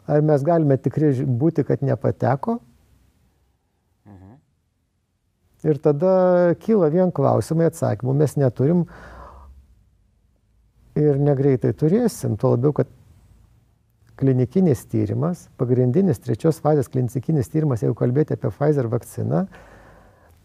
[0.09, 2.61] Ar mes galime tikrai būti, kad nepateko?
[5.67, 8.85] Ir tada kyla vien klausimai, atsakymų mes neturim
[10.99, 12.91] ir negreitai turėsim, tuo labiau, kad
[14.19, 19.45] klinikinis tyrimas, pagrindinis trečios fazės klinikinis tyrimas, jeigu kalbėti apie Pfizer vakciną,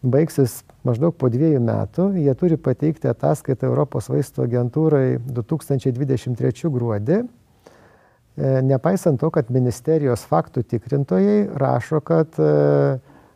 [0.04, 2.10] baigsis maždaug po dviejų metų.
[2.20, 7.22] Jie turi pateikti ataskaitą Europos vaistų agentūrai 2023 gruodį.
[8.34, 12.52] E, nepaisant to, kad ministerijos faktų tikrintojai rašo, kad e,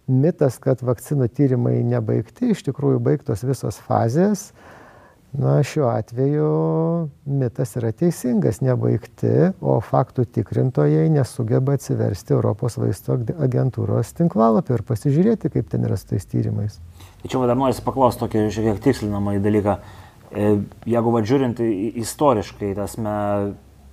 [0.08, 4.50] mitas, kad vakcinų tyrimai nebaigti, iš tikrųjų baigtos visos fazės.
[5.36, 6.50] Na, šiuo atveju
[7.28, 15.52] mitas yra teisingas, nebaigti, o faktų tikrintojai nesugeba atsiversti Europos vaisto agentūros tinklalapį ir pasižiūrėti,
[15.52, 16.78] kaip ten yra su tais tyrimais.
[17.20, 19.76] Tačiau dar noriu paklausti tokį šiek tiek tikslinamą dalyką.
[20.32, 20.48] E,
[20.88, 23.14] jeigu va, žiūrint istoriškai, tasme,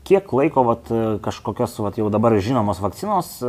[0.07, 0.79] kiek laiko va,
[1.25, 3.41] kažkokios va, jau dabar žinomos vakcinos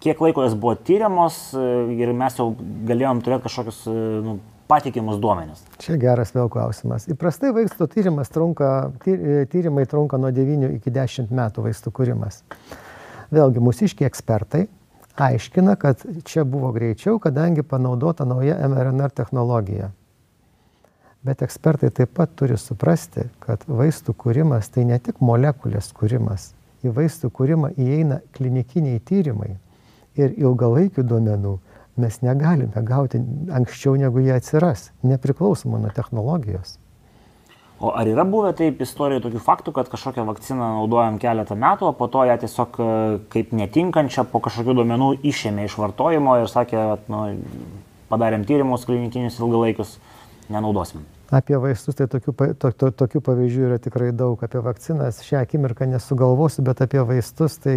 [0.00, 1.66] kiek laiko jos buvo tyriamos e,
[2.00, 2.50] ir mes jau
[2.88, 4.38] galėjom turėti kažkokius e, nu,
[4.70, 5.62] patikimus duomenis?
[5.82, 7.06] Čia geras vėl klausimas.
[7.10, 12.42] Įprastai vaistų tyrimas trunka, e, tyrimai trunka nuo 9 iki 10 metų vaistų kūrimas.
[13.30, 14.66] Vėlgi, mūsiški ekspertai
[15.20, 19.90] aiškina, kad čia buvo greičiau, kadangi panaudota nauja mRNR technologija.
[21.26, 26.54] Bet ekspertai taip pat turi suprasti, kad vaistų kūrimas tai ne tik molekulės kūrimas.
[26.80, 29.58] Į vaistų kūrimą įeina klinikiniai tyrimai
[30.18, 31.56] ir ilgalaikių duomenų
[32.00, 33.20] mes negalime gauti
[33.52, 36.78] anksčiau, negu jie atsiras, nepriklausomai nuo technologijos.
[37.80, 41.92] O ar yra buvę taip istorijoje tokių faktų, kad kažkokią vakciną naudojam keletą metų, o
[41.96, 42.88] po to ją tiesiog e,
[43.32, 47.22] kaip netinkančią po kažkokių duomenų išėmė iš vartojimo ir sakė, kad nu,
[48.12, 49.94] padarėm tyrimus klinikinius ilgalaikius,
[50.52, 51.06] nenaudosim?
[51.32, 54.36] Apie vaistus tai tokių, to, to, tokių pavyzdžių yra tikrai daug.
[54.44, 57.76] Apie vakcinas šią akimirką nesugalvosiu, bet apie vaistus tai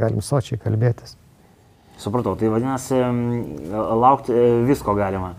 [0.00, 1.16] galim sočiai kalbėtis.
[1.98, 2.98] Supratau, tai vadinasi,
[3.98, 5.32] laukti e, visko galima.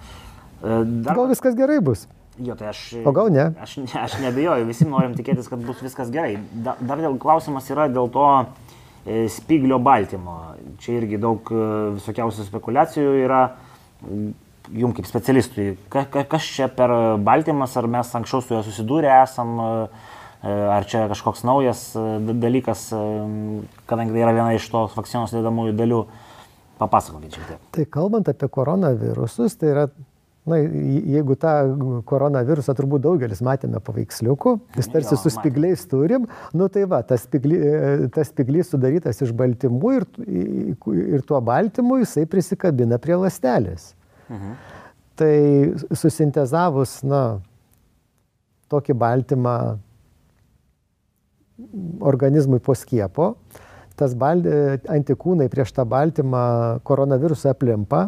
[0.60, 1.16] E, dar...
[1.16, 2.04] Gal viskas gerai bus?
[2.40, 2.82] Jo, tai aš.
[3.08, 3.46] O gal ne?
[3.64, 6.36] Aš, aš nebejoju, visi norim tikėtis, kad bus viskas gerai.
[6.52, 10.38] Da, dar dėl klausimas yra dėl to e, spiglio baltymo.
[10.84, 11.48] Čia irgi daug
[11.96, 13.44] visokiausių spekulacijų yra.
[14.70, 16.92] jum kaip specialistui, ka, ka, kas čia per
[17.26, 19.56] baltymas, ar mes anksčiau su juo susidūrę esam,
[20.44, 21.82] ar čia kažkoks naujas
[22.30, 22.90] dalykas,
[23.90, 26.04] kadangi tai yra viena iš tos vakcinos dėdamųjų dalių.
[26.80, 27.64] Papasakokit šiek tiek.
[27.76, 29.90] Tai kalbant apie koronavirusus, tai yra
[30.48, 31.52] Na, jeigu tą
[32.10, 36.26] koronavirusą turbūt daugelis matėme paveiksliukų, jis tarsi su spigliais turim,
[36.56, 37.60] nu tai va, tas, spigly,
[38.16, 40.08] tas spiglys sudarytas iš baltymų ir,
[41.20, 43.92] ir tuo baltymu jisai prisikabina prie lastelės.
[44.32, 44.56] Mhm.
[45.20, 45.36] Tai
[46.00, 47.24] susintezavus, na,
[48.72, 49.58] tokį baltymą
[52.00, 53.34] organizmui po skiepo,
[54.00, 54.42] tas bal,
[54.90, 56.44] antikūnai prieš tą baltymą
[56.88, 58.08] koronavirusą aplimpa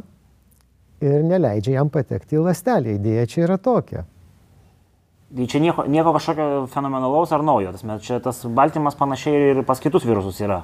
[1.04, 2.98] ir neleidžia jam patekti į lastelį.
[3.00, 4.06] Idėja čia yra tokia.
[5.32, 7.72] Tai čia nieko, nieko kažkokio fenomenalaus ar naujo.
[7.72, 10.62] Tas, čia tas baltymas panašiai ir pas kitus virusus yra.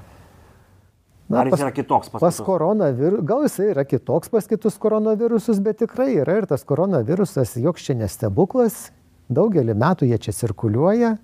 [1.27, 3.23] Na, ar jis pas, yra kitoks pas, pas koronavirusą?
[3.27, 7.97] Gal jisai yra kitoks pas kitus koronavirusus, bet tikrai yra ir tas koronavirusas, joks čia
[7.99, 8.89] nestebuklas.
[9.27, 11.17] Daugelį metų jie čia cirkuliuoja,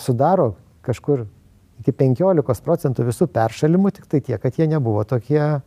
[0.00, 0.54] sudaro
[0.86, 1.26] kažkur
[1.80, 5.62] iki 15 procentų visų peršalimų, tik tai tiek, kad jie nebuvo tokie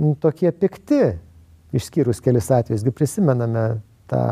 [0.00, 1.14] nu, tokie pikti,
[1.74, 2.86] išskyrus kelis atvejus.
[2.94, 3.64] Prisimename
[4.10, 4.24] tą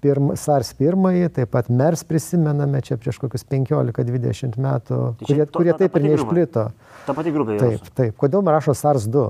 [0.00, 5.58] pirm, SARS pirmąjį, taip pat MERS prisimename čia prieš kokius 15-20 metų, tai kurie, to,
[5.58, 6.66] kurie taip ir neišplito.
[7.06, 7.58] Ta pati grupė.
[7.60, 7.94] Taip, jūs.
[7.98, 8.16] taip.
[8.20, 9.26] Kodėl man rašo SARS 2?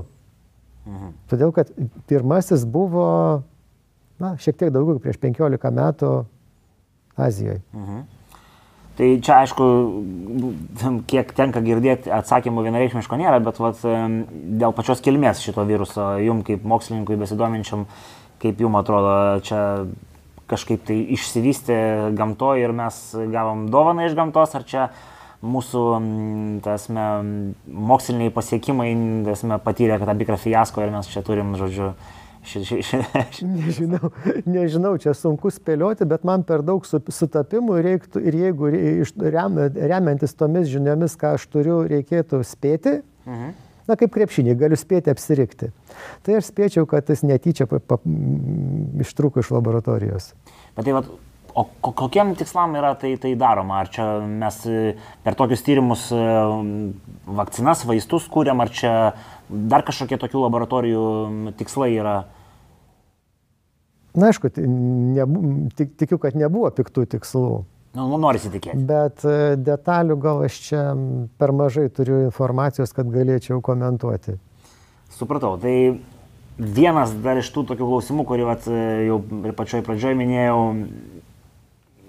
[0.86, 1.14] Mhm.
[1.30, 1.72] Todėl, kad
[2.10, 3.08] pirmasis buvo,
[4.22, 6.14] na, šiek tiek daugiau prieš 15 metų
[7.20, 7.60] Azijoje.
[7.76, 8.06] Mhm.
[8.98, 9.66] Tai čia aišku,
[11.08, 16.66] kiek tenka girdėti, atsakymų vienareikšmiško nėra, bet vat, dėl pačios kilmės šito viruso, jum kaip
[16.68, 17.86] mokslininkui besidominčiam,
[18.42, 19.14] kaip jum atrodo,
[19.46, 19.62] čia
[20.50, 21.78] kažkaip tai išsivystė
[22.18, 22.98] gamtoje ir mes
[23.32, 24.90] gavom dovaną iš gamtos, ar čia
[25.40, 25.82] mūsų
[26.64, 27.06] tasme,
[27.64, 28.90] moksliniai pasiekimai
[29.30, 31.94] tasme, patyrė tam tikrą fiasko ir mes čia turim, žodžiu,
[32.42, 33.00] Ši, ši, ši,
[33.36, 33.46] ši.
[33.46, 34.10] Nežinau,
[34.48, 38.70] nežinau, čia sunku spėlioti, bet man per daug sutapimų reiktų ir jeigu
[39.34, 43.52] rem, remiantis tomis žiniomis, ką aš turiu, reikėtų spėti, mhm.
[43.90, 45.72] na kaip krepšinį, galiu spėti apsirikti.
[46.24, 48.00] Tai aš spėčiau, kad jis netyčia pa, pa,
[49.04, 50.32] ištruko iš laboratorijos.
[50.78, 51.12] Bet tai vat,
[51.54, 53.80] O kokiem tikslam yra tai, tai daroma?
[53.82, 56.20] Ar čia mes e, per tokius tyrimus e,
[57.26, 58.92] vakcinas, vaistus kūrėm, ar čia
[59.48, 61.04] dar kažkokie tokių laboratorijų
[61.58, 62.14] tikslai yra?
[64.14, 65.26] Na, aišku, ne,
[65.78, 67.50] tik, tikiu, kad nebuvo piktų tikslų.
[67.98, 68.78] Nu, nu norisi tikėti.
[68.86, 70.84] Bet e, detalių gal aš čia
[71.38, 74.36] per mažai turiu informacijos, kad galėčiau komentuoti.
[75.16, 75.56] Supratau.
[75.58, 75.74] Tai
[76.60, 78.70] vienas dar iš tų tokių klausimų, kurį vat,
[79.06, 80.60] jau ir pačioj pradžioj minėjau,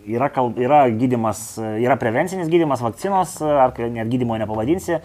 [0.08, 5.00] yra, kalb, yra gydimas, yra prevencinis gydimas vakcinos, ar net gydimo nepavadinsi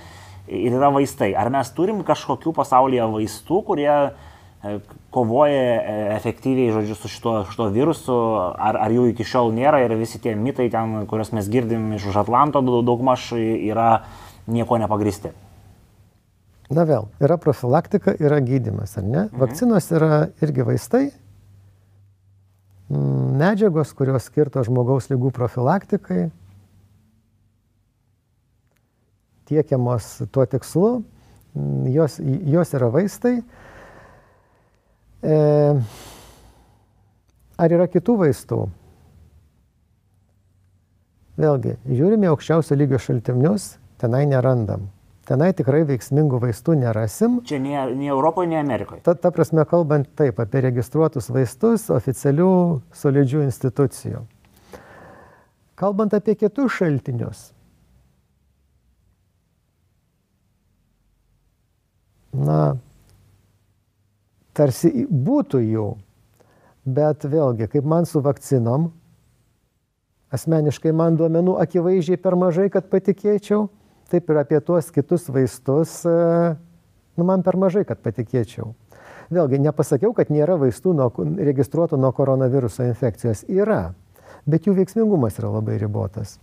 [0.47, 1.33] ir yra vaistai.
[1.37, 4.77] Ar mes turim kažkokių pasaulyje vaistų, kurie e,
[5.15, 8.19] kovoja e, efektyviai, žodžiu, su šito, šito virusu,
[8.55, 12.09] ar, ar jų iki šiol nėra ir visi tie mitai ten, kuriuos mes girdim iš
[12.13, 13.91] už Atlanto daugmaž yra
[14.47, 15.35] nieko nepagristi.
[16.67, 19.21] Na vėl, yra profilaktika, yra gydimas, ar ne?
[19.27, 19.39] Mhm.
[19.43, 21.05] Vakcinos yra irgi vaistai,
[22.88, 26.29] medžiagos, kurios skirtos žmogaus lygų profilaktikai,
[29.46, 30.90] tiekiamos tuo tikslu,
[31.90, 33.37] jos, jos yra vaistai.
[35.27, 35.37] E,
[37.59, 38.61] ar yra kitų vaistų?
[41.37, 44.87] Vėlgi, žiūrime aukščiausio lygio šaltinius, tenai nerandam.
[45.27, 47.41] Tenai tikrai veiksmingų vaistų nerasim.
[47.47, 49.01] Čia nei, nei Europoje, nei Amerikoje.
[49.03, 52.51] Ta, ta prasme, kalbant taip apie registruotus vaistus oficialių
[52.95, 54.23] solidžių institucijų.
[55.77, 57.41] Kalbant apie kitus šaltinius,
[62.33, 62.77] na,
[64.57, 65.89] tarsi būtų jų,
[66.87, 68.93] bet vėlgi, kaip man su vakcinom,
[70.31, 73.67] asmeniškai man duomenų akivaizdžiai per mažai, kad patikėčiau,
[74.13, 78.73] taip ir apie tuos kitus vaistus, nu, man per mažai, kad patikėčiau.
[79.35, 81.09] Vėlgi, nepasakiau, kad nėra vaistų nuo,
[81.48, 83.42] registruotų nuo koronaviruso infekcijos.
[83.50, 83.96] Yra,
[84.46, 86.37] bet jų veiksmingumas yra labai ribotas.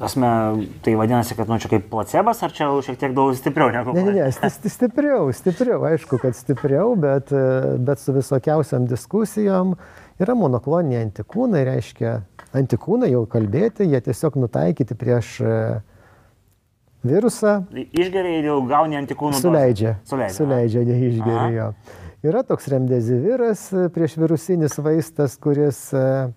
[0.00, 0.28] Tasme,
[0.80, 3.92] tai vadinasi, kad nu čia kaip placebas, ar čia šiek tiek daug stipriau negu...
[3.92, 7.28] Ne, ne, ne, sti stipriau, stipriau, aišku, kad stipriau, bet,
[7.84, 9.74] bet su visokiausiam diskusijom
[10.24, 12.14] yra monokloniniai antikūnai, reiškia,
[12.56, 15.54] antikūnai jau kalbėti, jie tiesiog nutaikyti prieš e,
[17.04, 17.58] virusą.
[17.76, 19.36] Išgeria ir jau gauni antikūnų.
[19.36, 19.98] Suleidžia.
[20.08, 21.70] Suleidžia, suleidžia neišgeria jo.
[22.24, 26.32] Yra toks remdeziviras e, prieš virusinis vaistas, kuris uh,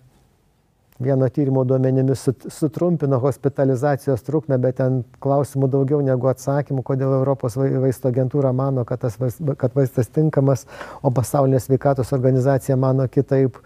[0.98, 8.12] vieno tyrimo duomenimis sutrumpino hospitalizacijos trukmę, bet ten klausimų daugiau negu atsakymų, kodėl Europos vaisto
[8.12, 9.18] agentūra mano, kad, tas,
[9.58, 10.66] kad vaistas tinkamas,
[11.02, 13.58] o pasaulinė sveikatos organizacija mano kitaip.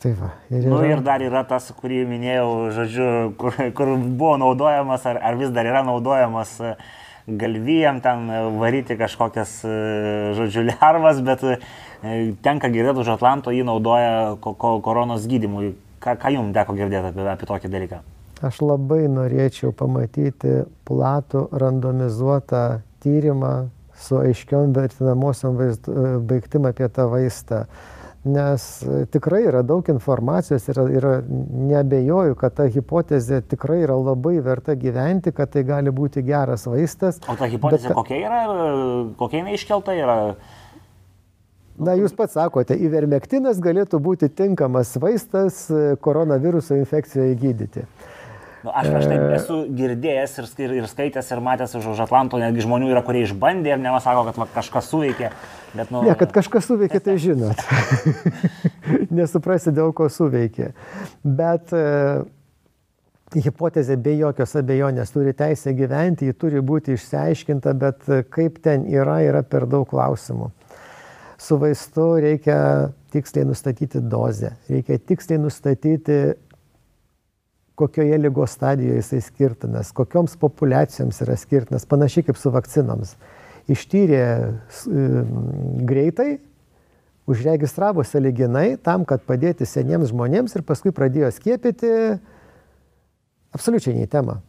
[0.00, 0.72] Tai va, ir, yra...
[0.72, 3.06] nu, ir dar yra tas, kurį minėjau, žodžiu,
[3.38, 6.56] kur, kur buvo naudojamas, ar, ar vis dar yra naudojamas
[7.26, 8.24] galvijam ten
[8.58, 9.60] varyti kažkokias,
[10.38, 11.44] žodžiu, lervas, bet
[12.42, 15.74] tenka girdėti už Atlanto, jį naudoja ko, ko, koronos gydimui.
[16.00, 18.00] Ką, ką jums teko girdėti apie, apie tokį dalyką?
[18.40, 23.54] Aš labai norėčiau pamatyti platų randomizuotą tyrimą
[24.00, 25.72] su aiškiom vertinamosiom e,
[26.24, 27.66] baigtim apie tą vaistą.
[28.20, 28.64] Nes
[29.12, 31.06] tikrai yra daug informacijos ir, ir
[31.70, 37.20] nebejoju, kad ta hipotezė tikrai yra labai verta gyventi, kad tai gali būti geras vaistas.
[37.24, 38.40] O ta hipotezė bet, kokia yra,
[39.20, 40.18] kokia jinai iškelta yra?
[41.80, 47.84] Na, jūs pats sakote, ivermektinas galėtų būti tinkamas vaistas e, koronaviruso infekcijoje gydyti.
[48.60, 52.36] Nu, aš prieš tai esu girdėjęs ir, ir, ir skaitęs ir matęs už, už Atlanto,
[52.42, 55.32] netgi žmonių yra, kurie išbandė ir nemasako, kad va, kažkas suveikė.
[55.72, 57.64] Bet, nu, ne, kad kažkas suveikė, tai žinot.
[59.22, 60.74] Nesuprasi, dėl ko suveikė.
[61.24, 61.86] Bet e,
[63.40, 69.22] hipotezė be jokios abejonės turi teisę gyventi, ji turi būti išsiaiškinta, bet kaip ten yra,
[69.24, 70.52] yra per daug klausimų
[71.40, 76.18] su vaistu reikia tiksliai nustatyti dozę, reikia tiksliai nustatyti,
[77.80, 83.14] kokioje lygos stadijoje jisai skirtinas, kokioms populiacijoms yra skirtinas, panašiai kaip su vakcinoms.
[83.70, 84.24] Ištyrė
[85.88, 86.34] greitai,
[87.30, 91.90] užregistravo saliginai tam, kad padėti seniems žmonėms ir paskui pradėjo skiepyti
[93.56, 94.40] absoliučiai nei temą.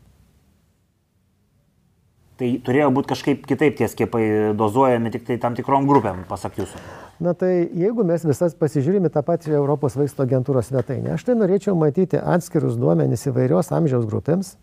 [2.41, 4.23] Tai turėjo būti kažkaip kitaip tie skiepai
[4.57, 6.79] dozuojami tik tai tam tikrom grupėm, pasak jūsų.
[7.21, 11.75] Na tai jeigu mes visas pasižiūrime tą patį Europos vaisto agentūros svetainę, aš tai norėčiau
[11.77, 14.55] matyti atskirus duomenys įvairios amžiaus grupėms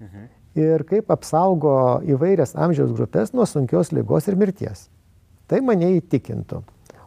[0.00, 0.30] mhm.
[0.64, 1.74] ir kaip apsaugo
[2.08, 4.86] įvairias amžiaus grupės nuo sunkios lygos ir mirties.
[5.44, 6.62] Tai mane įtikintų.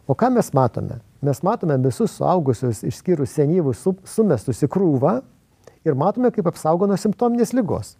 [0.06, 1.00] O ką mes matome?
[1.26, 3.82] Mes matome visus suaugusius išskyrus senyvus
[4.14, 5.16] sumestus į krūvą
[5.82, 7.96] ir matome, kaip apsaugo nuo simptominės lygos.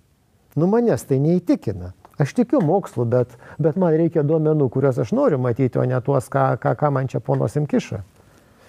[0.59, 1.93] Nu manęs tai neįtikina.
[2.21, 6.29] Aš tikiu mokslu, bet, bet man reikia duomenų, kuriuos aš noriu matyti, o ne tuos,
[6.33, 8.03] ką, ką, ką man čia ponos imkiša.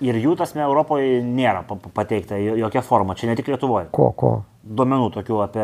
[0.03, 3.91] Ir jų tasme Europoje nėra pateikta jokia forma, čia ne tik Lietuvoje.
[3.93, 4.31] Ko, ko?
[4.63, 5.63] Duomenų tokių apie,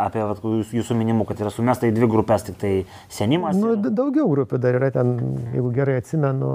[0.00, 0.40] apie vat,
[0.74, 2.72] jūsų minimų, kad yra sumesta į dvi grupės, tik tai
[3.12, 3.56] senimas.
[3.60, 3.92] Nu, ir...
[3.94, 5.14] daugiau grupių dar yra ten,
[5.52, 6.50] jeigu gerai atsimenu,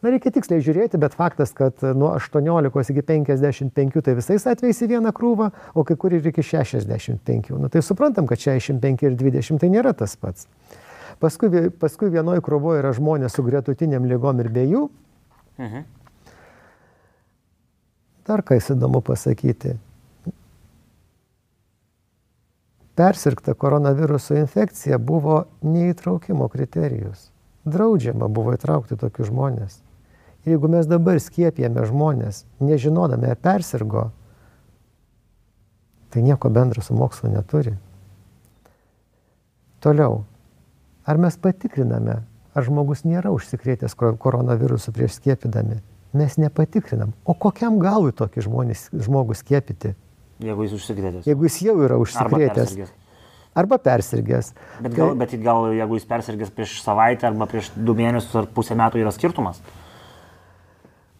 [0.00, 4.94] Na, reikia tiksliai žiūrėti, bet faktas, kad nuo 18 iki 55 tai visais atvejais į
[4.94, 7.50] vieną krūvą, o kai kur ir iki 65.
[7.60, 10.48] Na, tai suprantam, kad 65 ir 20 tai nėra tas pats.
[11.20, 14.86] Paskui, paskui vienoje krūvoje yra žmonės su gretutiniam lygom ir be jų.
[15.60, 15.84] Mhm.
[18.30, 19.74] Dar ką įdomu pasakyti.
[22.96, 27.28] Persirgta koronaviruso infekcija buvo neįtraukimo kriterijus.
[27.68, 29.80] Draudžiama buvo įtraukti tokius žmonės.
[30.48, 34.06] Jeigu mes dabar skiepijame žmonės, nežinodami, ar persirgo,
[36.10, 37.74] tai nieko bendro su mokslu neturi.
[39.84, 40.22] Toliau,
[41.04, 42.22] ar mes patikriname,
[42.56, 45.80] ar žmogus nėra užsikrėtęs koronavirusu prieš skiepydami?
[46.16, 47.12] Mes nepatikrinam.
[47.22, 49.92] O kokiam galui tokį žmonės, žmogų skiepyti?
[50.42, 51.28] Jeigu jis užsikrėtęs.
[51.28, 52.74] Jeigu jis jau yra užsikrėtęs.
[53.60, 54.52] Arba persirgęs.
[54.80, 58.76] Bet gal, bet gal jeigu jis persirgęs prieš savaitę arba prieš du mėnesius ar pusę
[58.78, 59.60] metų yra skirtumas?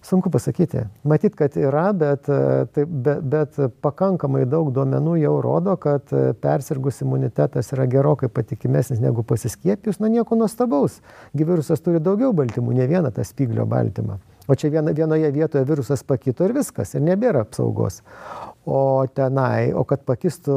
[0.02, 0.86] Sunku pasakyti.
[1.04, 6.30] Matyt, kad yra, bet, e, tai, bet, bet pakankamai daug duomenų jau rodo, kad e,
[6.40, 10.00] persirgus imunitetas yra gerokai patikimesnis negu pasiskiepijus.
[10.00, 11.02] Na nieko nuostabaus.
[11.36, 14.16] Gyvirusas turi daugiau baltymų, ne vieną tą spiglio baltymą.
[14.50, 18.00] O čia viena, vienoje vietoje virusas pakito ir viskas, ir nebėra apsaugos.
[18.66, 20.56] O tenai, o kad pakistų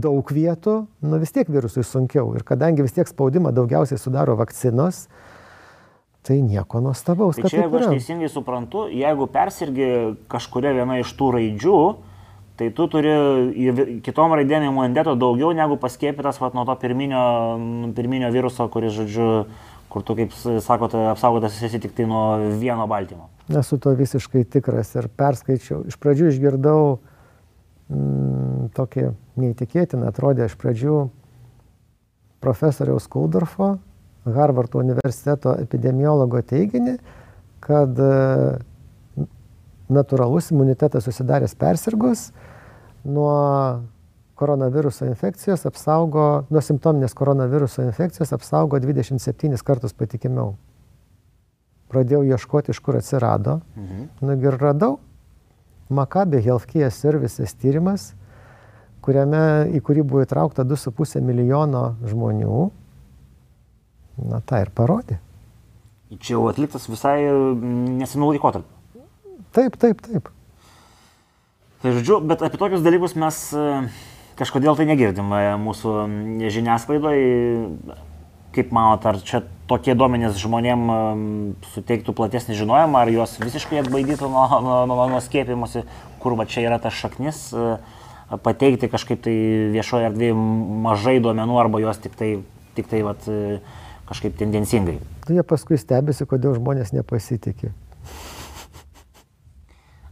[0.00, 2.30] daug vietų, nu vis tiek virusui sunkiau.
[2.38, 5.08] Ir kadangi vis tiek spaudimą daugiausiai sudaro vakcinos,
[6.22, 7.38] Tai nieko nuostabaus.
[7.40, 9.88] Tai čia, jeigu aš teisingai suprantu, jeigu persirgi
[10.30, 11.80] kažkuria viena iš tų raidžių,
[12.60, 13.14] tai tu turi
[14.04, 17.22] kitom raidėm imuniteto daugiau negu paskėpytas vat, nuo to pirminio,
[17.96, 19.28] pirminio viruso, kuris, žodžiu,
[19.90, 23.30] kur tu, kaip sakote, apsaugotas esi tik tai nuo vieno baltymo.
[23.50, 25.86] Nesu to visiškai tikras ir perskaičiau.
[25.88, 26.82] Iš pradžių išgirdau
[27.88, 29.08] mm, tokį
[29.40, 31.06] neįtikėtiną, atrodė iš pradžių
[32.44, 33.78] profesoriaus Kuldorfo
[34.24, 36.96] Harvardo universiteto epidemiologo teiginį,
[37.64, 38.10] kad e,
[39.90, 42.28] natūralus imunitetas susidaręs persirgus
[43.04, 43.36] nuo
[44.40, 50.56] koronaviruso infekcijos apsaugo, nuo simptominės koronaviruso infekcijos apsaugo 27 kartus patikimiau.
[51.90, 53.60] pradėjau ieškoti, iš kur atsirado.
[53.76, 54.04] Mhm.
[54.22, 54.98] Nugi ir radau.
[55.90, 58.12] Maccabi Healthcare Services tyrimas,
[59.02, 62.70] kuriame, į kurį buvo įtraukta 2,5 milijono žmonių.
[64.18, 65.20] Na, tą ir parodė.
[66.18, 69.04] Čia jau atliktas visai nesenų laikotarpį.
[69.54, 70.30] Taip, taip, taip.
[71.80, 73.66] Tai žodžiu, bet apie tokius dalykus mes e,
[74.38, 75.94] kažkodėl tai negirdim e, mūsų
[76.52, 77.68] žiniasklaidoje.
[78.50, 80.80] Kaip manot, ar čia tokie duomenys žmonėm
[81.70, 85.84] suteiktų platesnį žinojimą, ar juos visiškai atbaidytų nuo, nuo, nuo, nuo skėpimuose,
[86.18, 87.76] kur va čia yra tas šaknis, e,
[88.42, 89.36] pateikti kažkaip tai
[89.74, 90.34] viešoje erdvėje
[90.88, 92.32] mažai duomenų arba juos tik tai,
[92.74, 93.30] tik tai vat,
[94.10, 94.98] kažkaip tendencingai.
[95.26, 97.72] Tu jie paskui stebisi, kodėl žmonės nepasitikė.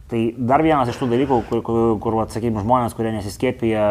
[0.09, 3.85] Tai dar vienas iš tų dalykų, kur, kur, kur sakykime, žmonės, kurie nesiskėpija,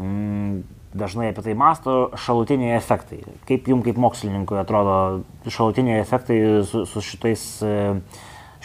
[0.00, 0.62] mm,
[0.98, 3.20] dažnai apie tai masto, šalutiniai efektai.
[3.46, 7.76] Kaip jums kaip mokslininkui atrodo šalutiniai efektai su, su šitais, e,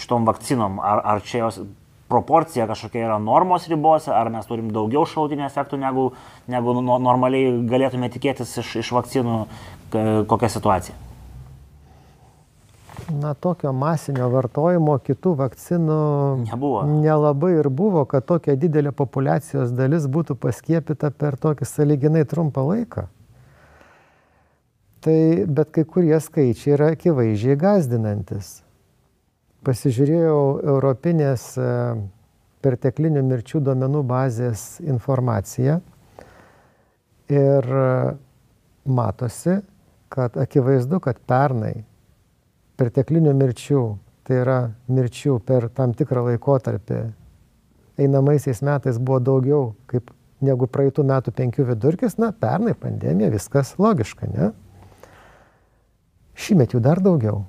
[0.02, 0.80] šitom vakcinom?
[0.82, 1.62] Ar, ar čia jos
[2.10, 6.10] proporcija kažkokia yra normos ribose, ar mes turim daugiau šalutinių efektų, negu,
[6.50, 9.40] negu normaliai galėtume tikėtis iš, iš vakcinų,
[9.92, 10.96] kokia situacija?
[13.10, 16.00] na, tokio masinio vartojimo kitų vakcinų
[16.46, 16.84] Nebuvo.
[16.90, 23.08] nelabai ir buvo, kad tokia didelė populacijos dalis būtų paskiepita per tokį saliginai trumpą laiką.
[25.06, 28.62] Tai bet kai kurie skaičiai yra akivaizdžiai gazdinantis.
[29.66, 31.70] Pasižiūrėjau Europinės e,
[32.66, 35.80] perteklinių mirčių duomenų bazės informaciją
[37.30, 37.88] ir e,
[38.86, 39.60] matosi,
[40.16, 41.84] kad akivaizdu, kad pernai
[42.80, 43.84] perteklinių mirčių,
[44.26, 44.60] tai yra
[44.92, 47.02] mirčių per tam tikrą laikotarpį,
[48.02, 50.12] einamaisiais metais buvo daugiau kaip
[50.44, 54.52] negu praeitų metų penkių vidurkis, na, pernai pandemija, viskas logiška, ne?
[56.36, 57.46] Šįmet jų dar daugiau,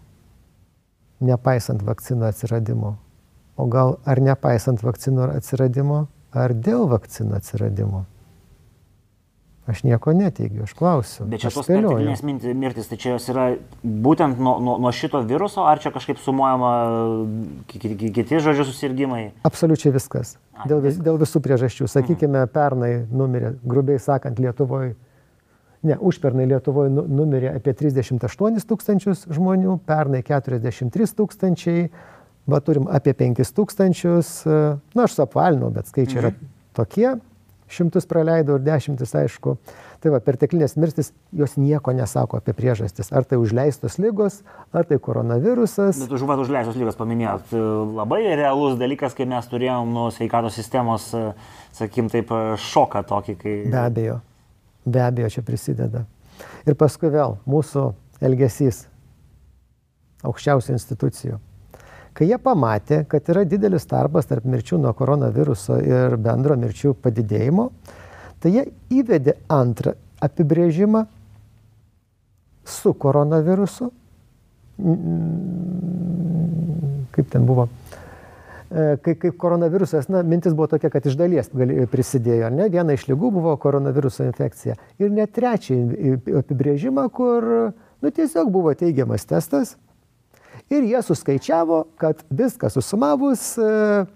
[1.26, 2.96] nepaisant vakcinų atsiradimo.
[3.56, 6.04] O gal ar nepaisant vakcinų atsiradimo,
[6.36, 8.04] ar dėl vakcinų atsiradimo?
[9.66, 11.24] Aš nieko neteigiu, aš klausiu.
[11.26, 13.46] Bet čia tos perteklinės mirtis, tai čia jos yra
[13.82, 16.70] būtent nuo, nuo, nuo šito viruso, ar čia kažkaip sumuojama
[17.66, 19.24] kiti žodžių susirgymai?
[19.48, 20.36] Absoliučiai viskas.
[20.70, 21.90] Dėl, vis, dėl visų priežasčių.
[21.90, 24.94] Sakykime, pernai numirė, grubiai sakant, Lietuvoje,
[25.82, 31.88] ne, užpernai Lietuvoje nu, numirė apie 38 tūkstančius žmonių, pernai 43 tūkstančiai,
[32.46, 36.52] va turim apie 5 tūkstančius, na aš suapvalinau, bet skaičiai yra mhm.
[36.78, 37.16] tokie
[37.72, 39.56] šimtus praleidau ir dešimtis, aišku.
[40.02, 43.10] Tai va, perteklinės mirtis, jos nieko nesako apie priežastis.
[43.16, 44.40] Ar tai užleistos lygos,
[44.76, 46.00] ar tai koronavirusas.
[46.04, 47.54] Bet užuot užleistos lygos paminėjot,
[47.96, 51.08] labai realus dalykas, kai mes turėjom nuo sveikatos sistemos,
[51.76, 52.34] sakykim, taip
[52.68, 53.56] šoką tokį, kai...
[53.72, 54.20] Be abejo,
[54.84, 56.04] be abejo, čia prisideda.
[56.68, 57.88] Ir paskui vėl mūsų
[58.26, 58.84] elgesys
[60.26, 61.40] aukščiausių institucijų.
[62.16, 67.68] Kai jie pamatė, kad yra didelis tarpas tarp mirčių nuo koronaviruso ir bendro mirčių padidėjimo,
[68.40, 68.64] tai jie
[69.02, 69.92] įvedė antrą
[70.24, 71.04] apibrėžimą
[72.64, 73.90] su koronavirusu.
[77.16, 77.68] Kaip ten buvo?
[78.66, 81.52] E, kai, kaip koronavirusas, na, mintis buvo tokia, kad iš dalies
[81.92, 84.74] prisidėjo, ne, viena iš lygų buvo koronaviruso infekcija.
[84.98, 85.78] Ir net trečią
[86.40, 87.46] apibrėžimą, kur,
[88.02, 89.76] nu, tiesiog buvo teigiamas testas,
[90.70, 94.06] Ir jie suskaičiavo, kad viską susumavus e,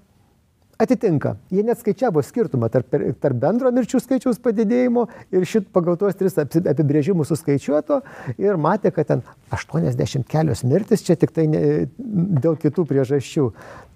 [0.82, 1.36] atitinka.
[1.52, 2.90] Jie net skaičiavo skirtumą tarp,
[3.22, 8.00] tarp bendro mirčių skaičiaus padidėjimo ir šit pagal tuos tris apibrėžimus suskaičiuoto
[8.40, 9.22] ir matė, kad ten
[9.54, 11.62] 80 kelios mirtis čia tik tai ne,
[11.96, 13.46] dėl kitų priežasčių.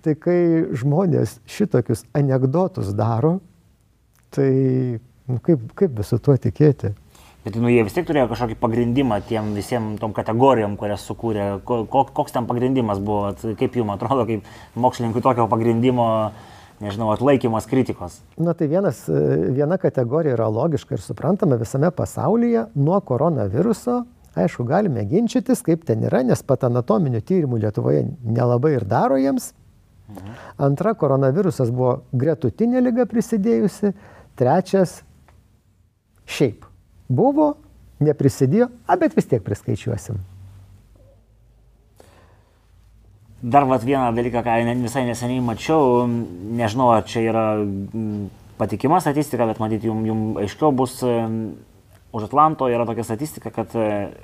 [0.05, 0.39] Tai kai
[0.77, 3.39] žmonės šitokius anegdotus daro,
[4.35, 4.51] tai
[5.27, 6.93] nu, kaip, kaip visu tuo tikėti?
[7.45, 11.59] Bet nu, jie vis tiek turėjo kažkokį pagrindimą tiem visiems tom kategorijom, kurias sukūrė.
[11.93, 14.49] Koks ten pagrindimas buvo, kaip jums atrodo, kaip
[14.81, 16.07] mokslininkui tokio pagrindimo,
[16.81, 18.17] nežinau, atlaikymas kritikos?
[18.41, 24.01] Na tai vienas, viena kategorija yra logiška ir suprantama visame pasaulyje nuo koronaviruso.
[24.41, 29.53] Aišku, galime ginčytis, kaip ten yra, nes pat anatominių tyrimų Lietuvoje nelabai ir daro jiems.
[30.09, 30.37] Mhm.
[30.65, 33.93] Antra, koronavirusas buvo gretutinė lyga prisidėjusi.
[34.35, 35.03] Trečias,
[36.25, 36.65] šiaip
[37.09, 37.55] Buvo,
[38.05, 40.23] neprisidėjo, a, bet vis tiek priskaičiuosim.
[43.45, 47.45] Dar vat vieną dalyką, ką visai neseniai mačiau, nežinau, ar čia yra
[48.57, 51.03] patikima statistika, bet matyti jums jum aiškiau bus,
[52.15, 54.15] už Atlanto yra tokia statistika, kad e,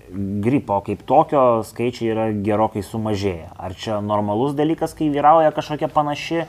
[0.41, 3.49] gripo kaip tokio skaičiai yra gerokai sumažėję.
[3.59, 6.45] Ar čia normalus dalykas, kai vyrauja kažkokia panaši,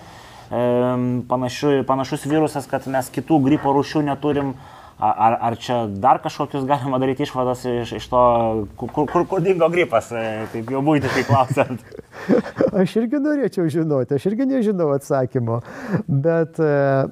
[0.52, 4.54] panašu, panašus virusas, kad mes kitų gripo rūšių neturim,
[5.02, 8.20] Ar, ar čia dar kažkokius galima daryti išvadas iš, iš to,
[8.78, 11.82] kur, kur, kur dingo gripas, e, taip jau būtiškai klausiant?
[12.84, 15.58] Aš irgi norėčiau žinoti, aš irgi nežinau atsakymo.
[16.06, 17.10] Bet, e,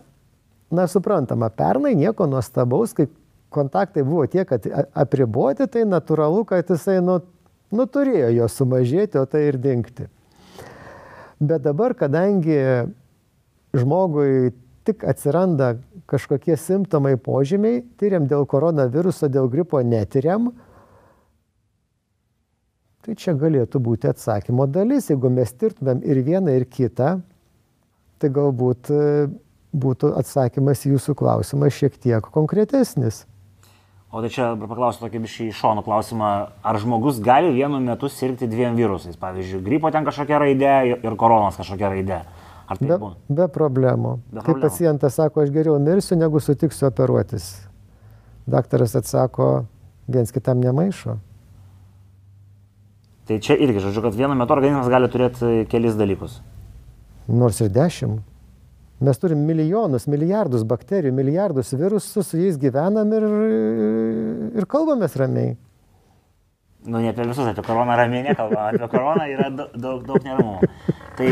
[0.69, 3.09] na, suprantama, pernai nieko nuostabaus, kai
[3.49, 7.17] kontaktai buvo tiek, kad apriboti, tai natūralu, kad jisai, nu,
[7.73, 10.05] nu turėjo jo sumažėti, o tai ir dinkti.
[11.41, 12.61] Bet dabar, kadangi
[13.73, 14.53] žmogui
[14.89, 15.75] tik atsiranda
[16.09, 20.49] kažkokie simptomai požymiai, tyriam dėl koronaviruso, dėl gripo netyriam,
[23.05, 25.11] tai čia galėtų būti atsakymo dalis.
[25.13, 27.19] Jeigu mes tirtumėm ir vieną, ir kitą,
[28.19, 29.03] tai galbūt e,
[29.71, 33.23] būtų atsakymas jūsų klausimą šiek tiek konkretesnis.
[34.09, 36.29] O tai čia paklausiu tokį bišį iš šono klausimą,
[36.65, 39.13] ar žmogus gali vienu metu sirgti dviem virusais?
[39.21, 42.23] Pavyzdžiui, gripo ten kažkokia raidė ir koronos kažkokia raidė.
[42.69, 43.17] Ar tai be, būna?
[43.39, 44.13] be problemų.
[44.33, 47.49] Be Kai pacientas sako, aš geriau mirsiu, negu sutiksiu operuotis.
[48.49, 49.49] Daktaras atsako,
[50.09, 51.17] viens kitam nemaišo.
[53.29, 56.39] Tai čia irgi, žodžiu, kad vienu metu organizmas gali turėti kelis dalykus.
[57.29, 58.25] Nors ir dešimt.
[58.99, 63.25] Mes turim milijonus, milijardus bakterijų, milijardus virusų, su jais gyvenam ir,
[64.59, 65.53] ir kalbamės ramiai.
[66.85, 70.69] Nu, ne apie visus, apie koroną ramiai nekalba, apie koroną yra daug, daug, neramumų.
[71.17, 71.31] Tai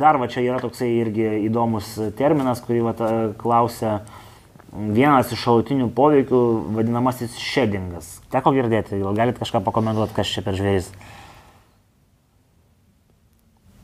[0.00, 2.94] dar va čia yra toksai irgi įdomus terminas, kurį va
[3.36, 3.98] klausia
[4.72, 6.40] vienas iš šalutinių poveikių,
[6.78, 8.08] vadinamasis šedingas.
[8.32, 10.88] Teko girdėti, gal galite kažką pakomentuoti, kas čia per žvėris?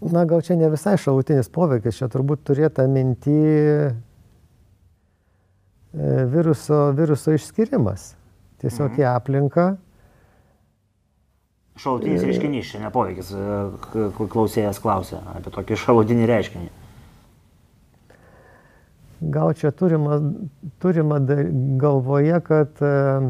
[0.03, 3.93] Na, gal čia ne visai šalutinis poveikis, čia turbūt turėta minti e,
[6.33, 8.15] viruso, viruso išskirimas.
[8.65, 9.01] Tiesiog mhm.
[9.05, 9.73] į aplinką
[11.83, 16.69] Šalutinis reiškinys, čia nepoveikis, e, klausėjas klausė apie tokį šalutinį reiškinį.
[19.35, 20.19] Gal čia turima,
[20.83, 21.19] turima
[21.79, 23.29] galvoje, kad uh,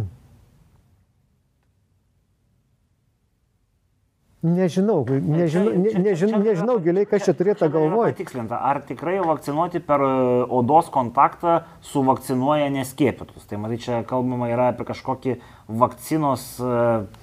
[4.43, 8.17] Nežinau, nežinau, ne, nežinau, nežinau giliai, kas čia turėtų galvoti.
[8.17, 10.09] Patikslinta, ar tikrai vakcinuoti per e,
[10.51, 13.45] odos kontaktą suvakcinuoja neskėpytus?
[13.47, 15.37] Tai matai, čia kalbama yra apie kažkokį
[15.85, 16.81] vakcinos e.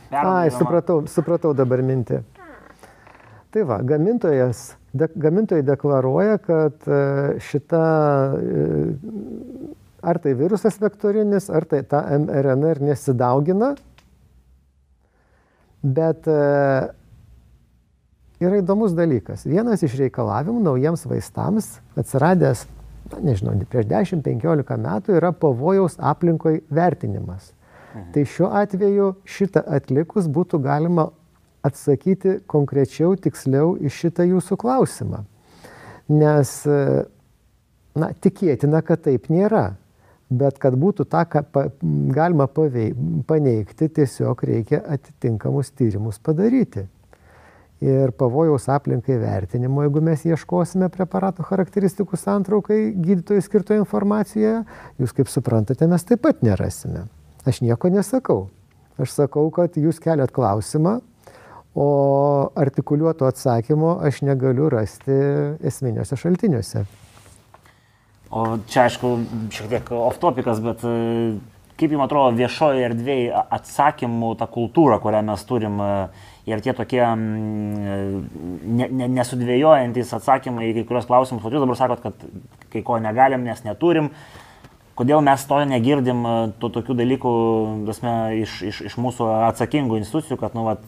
[0.09, 2.23] Ai, supratau, supratau dabar mintį.
[3.53, 7.01] Tai va, gamintojas, de, gamintojai deklaruoja, kad e,
[7.41, 7.81] šita,
[10.05, 13.73] ar tai virusas vektorinis, ar tai ta mRNA nesidaugina,
[15.81, 16.29] bet
[18.39, 19.45] yra įdomus dalykas.
[19.49, 22.65] Vienas iš reikalavimų naujiems vaistams atsiradęs,
[23.11, 27.53] na, nežinau, prieš 10-15 metų yra pavojaus aplinkoje vertinimas.
[27.93, 28.11] Mhm.
[28.13, 31.09] Tai šiuo atveju šitą atlikus būtų galima
[31.65, 35.23] atsakyti konkrečiau, tiksliau į šitą jūsų klausimą.
[36.09, 36.53] Nes,
[37.97, 39.73] na, tikėtina, kad taip nėra.
[40.29, 41.65] Bet kad būtų tą, ką pa,
[42.13, 42.91] galima pavei,
[43.25, 46.85] paneigti, tiesiog reikia atitinkamus tyrimus padaryti
[47.81, 54.65] ir pavojaus aplinkai vertinimo, jeigu mes ieškosime preparato charakteristikų santraukai gydytojų skirtoje informacijoje,
[54.99, 57.07] jūs kaip suprantate, mes taip pat nerasime.
[57.49, 58.47] Aš nieko nesakau.
[58.99, 60.99] Aš sakau, kad jūs keliat klausimą,
[61.79, 61.89] o
[62.59, 65.15] artikuliuoto atsakymo aš negaliu rasti
[65.65, 66.83] esminiuose šaltiniuose.
[68.29, 69.13] O čia, aišku,
[69.55, 70.83] šiek tiek off topikas, bet
[71.79, 75.79] kaip jums atrodo viešoje erdvėje atsakymų ta kultūra, kurią mes turim
[76.49, 78.27] ir tie tokie mm,
[78.77, 82.99] ne, ne, nesudvėjojantis atsakymai į kai kurios klausimus, o jūs dabar sakot, kad kai ko
[83.01, 84.11] negalim, nes neturim.
[84.99, 86.25] Kodėl mes to negirdim,
[86.59, 87.33] tų tokių dalykų,
[87.87, 90.83] dasme, iš, iš, iš mūsų atsakingų institucijų, kad, nu, vat,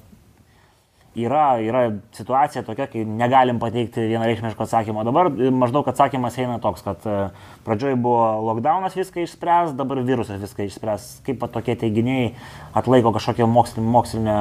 [1.16, 1.84] yra, yra
[2.16, 5.03] situacija tokia, kai negalim pateikti vienareikšmiško atsakymo.
[5.07, 7.18] Dabar maždaug atsakymas eina toks, kad e,
[7.66, 11.09] pradžioj buvo lockdownas viską išspręs, dabar virusas viską išspręs.
[11.28, 12.34] Kaip tokie teiginiai
[12.78, 14.38] atlaiko kažkokią mokslinę, mokslinę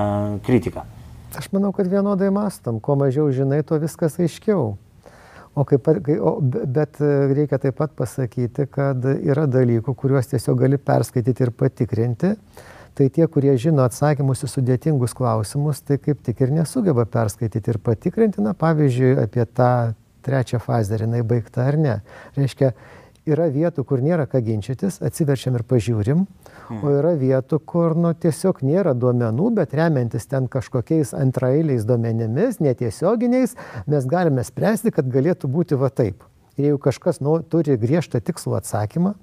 [0.47, 0.87] kritiką?
[1.39, 2.83] Aš manau, kad vienodai mastom.
[2.83, 4.75] Kuo mažiau žinai, tuo viskas aiškiau.
[5.59, 5.89] O kaip,
[6.23, 11.51] o, bet e, reikia taip pat pasakyti, kad yra dalykų, kuriuos tiesiog gali perskaityti ir
[11.51, 12.37] patikrinti
[12.95, 17.79] tai tie, kurie žino atsakymus į sudėtingus klausimus, tai kaip tik ir nesugeba perskaityti ir
[17.83, 19.71] patikrinti, na, pavyzdžiui, apie tą
[20.27, 21.95] trečią fazę, ar jinai baigta ar ne.
[22.37, 22.75] Reiškia,
[23.29, 26.93] yra vietų, kur nėra ką ginčytis, atsiverčiam ir pažiūrim, o hmm.
[27.01, 33.57] yra vietų, kur nu, tiesiog nėra duomenų, bet remiantis ten kažkokiais antrailiais duomenimis, netiesioginiais,
[33.91, 36.25] mes galime spręsti, kad galėtų būti va taip.
[36.57, 39.15] Ir jeigu kažkas nu, turi griežtą tikslų atsakymą,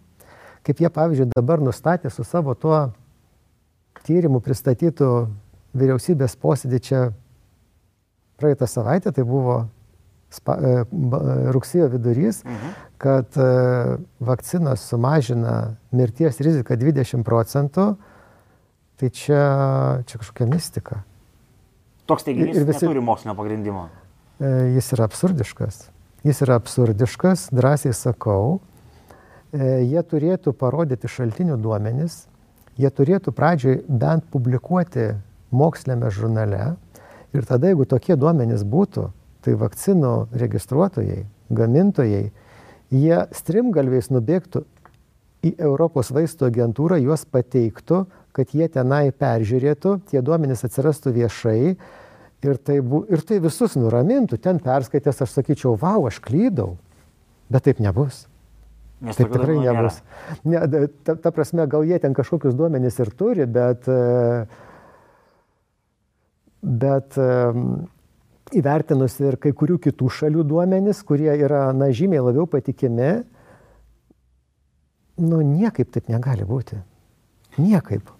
[0.67, 2.87] kaip jie, pavyzdžiui, dabar nustatė su savo tuo
[4.07, 5.11] tyrimų pristatytų
[5.77, 7.01] vyriausybės posėdį čia
[8.37, 9.65] praeitą savaitę, tai buvo
[10.33, 10.83] spa, e,
[11.55, 12.75] rugsėjo vidurys, mhm.
[12.97, 13.47] Kad e,
[14.19, 17.91] vakcinos sumažina mirties riziką 20 procentų,
[18.97, 19.43] tai čia,
[20.09, 21.03] čia kažkokia mistika.
[22.09, 22.85] Toks teiginys ir visi...
[22.85, 23.87] neturi mokslinio pagrindimo.
[24.39, 25.83] E, jis yra absurdiškas.
[26.25, 28.57] Jis yra absurdiškas, drąsiai sakau.
[29.53, 32.25] E, jie turėtų parodyti šaltinių duomenis,
[32.81, 35.11] jie turėtų pradžioj bent publikuoti
[35.51, 36.75] mokslinėme žurnale
[37.35, 39.07] ir tada, jeigu tokie duomenys būtų,
[39.45, 41.21] tai vakcinų registruotojai,
[41.53, 42.25] gamintojai,
[42.93, 44.63] jie strimgalviais nubėgtų
[45.45, 51.59] į Europos vaistų agentūrą, juos pateiktų, kad jie tenai peržiūrėtų, tie duomenys atsirastų viešai
[52.45, 54.39] ir tai, bu, ir tai visus nuramintų.
[54.41, 56.75] Ten perskaitęs aš sakyčiau, wow, aš klydau,
[57.53, 58.25] bet taip nebus.
[59.01, 59.99] Nes taip tikrai nebus.
[60.45, 60.61] Ne,
[61.05, 63.85] ta, ta prasme, gal jie ten kažkokius duomenys ir turi, bet,
[66.61, 67.19] bet
[68.55, 73.23] įvertinus ir kai kurių kitų šalių duomenys, kurie yra, na, žymiai labiau patikimi,
[75.23, 76.79] nu, niekaip taip negali būti.
[77.57, 78.13] Niekaip.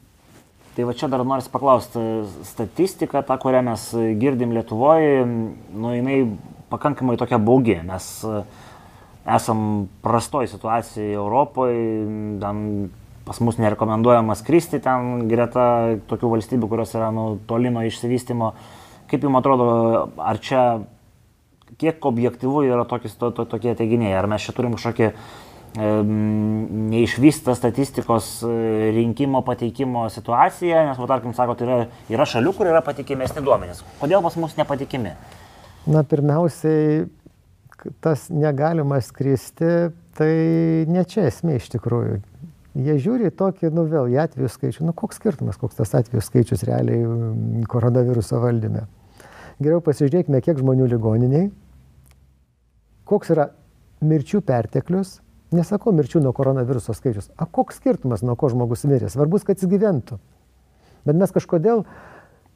[0.78, 2.02] Tai va čia dar noriu paklausti,
[2.46, 3.90] statistika, ta, kurią mes
[4.22, 6.20] girdim Lietuvoje, nu, jinai
[6.70, 8.42] pakankamai tokia baugi, mes e,
[9.38, 11.82] esam prastoj situacijai Europoje,
[12.44, 12.64] ten
[13.28, 18.54] pas mus nerekomenduojama skristi ten greta tokių valstybių, kurios yra nu, toli nuo išsivystimo.
[19.08, 19.68] Kaip jums atrodo,
[20.20, 20.64] ar čia
[21.80, 25.12] kiek objektyvų yra tokis, to, to, tokie teiginiai, ar mes čia turim kažkokį
[25.78, 32.82] neišvysta statistikos e, rinkimo pateikimo situacija, nes, va, tarkim, sakot, yra, yra šalių, kur yra
[32.86, 33.84] patikimesni duomenys.
[34.01, 35.14] Kodėl pas mus nepatikimi?
[35.88, 37.05] Na, pirmiausiai,
[38.01, 40.34] tas negalima skristi, tai
[40.89, 42.24] ne čia esmė iš tikrųjų.
[42.78, 44.86] Jie žiūri tokį, nu vėl, į atvejų skaičių.
[44.86, 48.86] Nu, koks skirtumas, koks tas atvejų skaičius realiai koronaviruso valdyme.
[49.58, 51.47] Geriau pasižiūrėkime, kiek žmonių ligoniniai,
[53.10, 53.49] koks yra
[54.05, 55.18] mirčių perteklius,
[55.55, 57.30] Nesakau mirčių nuo koronaviruso skaičius.
[57.39, 59.08] A koks skirtumas, nuo ko žmogus mirė?
[59.08, 60.18] Svarbus, kad jis gyventų.
[61.08, 61.86] Bet mes kažkodėl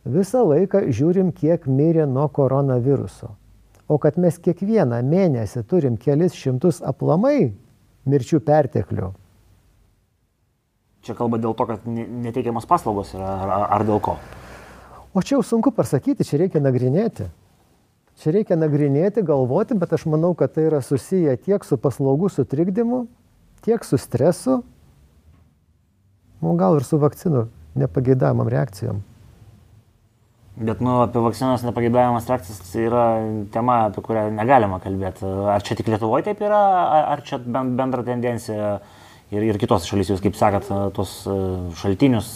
[0.03, 3.31] visą laiką žiūrim, kiek mirė nuo koronaviruso.
[3.87, 7.53] O kad mes kiekvieną mėnesį turim kelis šimtus aplamai
[8.11, 9.13] mirčių perteklių.
[11.07, 14.19] Čia kalba dėl to, kad neteikiamas paslaugos yra, ar, ar dėl ko?
[15.13, 17.27] O čia jau sunku pasakyti, čia reikia nagrinėti.
[18.21, 23.05] Čia reikia nagrinėti, galvoti, bet aš manau, kad tai yra susiję tiek su paslaugų sutrikdymu,
[23.65, 24.61] tiek su stresu,
[26.41, 27.47] nu, gal ir su vakcinų
[27.81, 29.01] nepageidavimam reakcijom.
[30.61, 33.05] Bet, nu, apie vakcinos nepageidavimas reakcijas yra
[33.53, 35.23] tema, apie kurią negalima kalbėti.
[35.49, 36.59] Ar čia tik Lietuvoje taip yra,
[37.13, 38.73] ar čia bendra tendencija
[39.31, 41.21] ir, ir kitos šalys, jūs kaip sakat, tos
[41.79, 42.33] šaltinius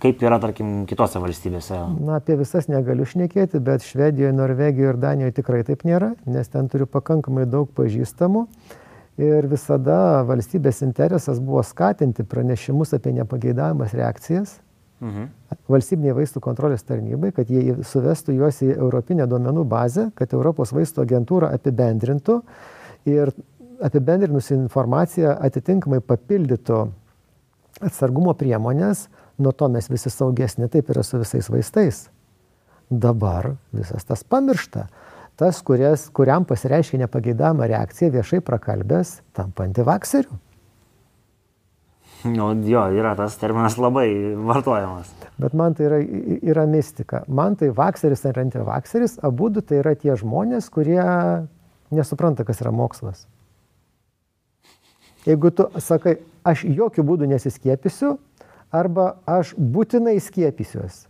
[0.00, 1.76] Kaip yra, tarkim, kitose valstybėse?
[2.00, 6.70] Na, apie visas negaliu šnekėti, bet Švedijoje, Norvegijoje ir Danijoje tikrai taip nėra, nes ten
[6.72, 8.46] turiu pakankamai daug pažįstamų.
[9.20, 14.54] Ir visada valstybės interesas buvo skatinti pranešimus apie nepageidavimas reakcijas
[15.02, 15.28] mhm.
[15.68, 21.04] valstybinė vaistų kontrolės tarnybai, kad jie suvestų juos į Europinę duomenų bazę, kad Europos vaistų
[21.04, 22.40] agentūra apibendrintų
[23.10, 23.32] ir
[23.84, 26.80] apibendrinusi informaciją atitinkamai papildytų
[27.80, 29.06] atsargumo priemonės,
[29.40, 32.04] nuo to mes visi saugesni, taip yra su visais vaistais.
[32.90, 34.86] Dabar visas tas pamiršta.
[35.40, 40.36] Tas, kurias, kuriam pasireiškia nepageidama reakcija, viešai prakalbęs, tampa antivakseriu.
[42.28, 45.08] Nu, jo, yra tas terminas labai vartojamas.
[45.40, 46.00] Bet man tai yra,
[46.52, 47.22] yra mistika.
[47.28, 51.00] Man tai vakseris ar antivakseris, abu du tai yra tie žmonės, kurie
[51.94, 53.24] nesupranta, kas yra mokslas.
[55.24, 58.18] Jeigu tu sakai, aš jokių būdų nesiskiepysiu,
[58.70, 61.06] arba aš būtinai skiepysiuos.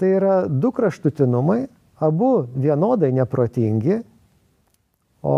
[0.00, 1.66] Tai yra du kraštutinumai,
[2.02, 4.00] abu vienodai neprotingi,
[5.22, 5.36] o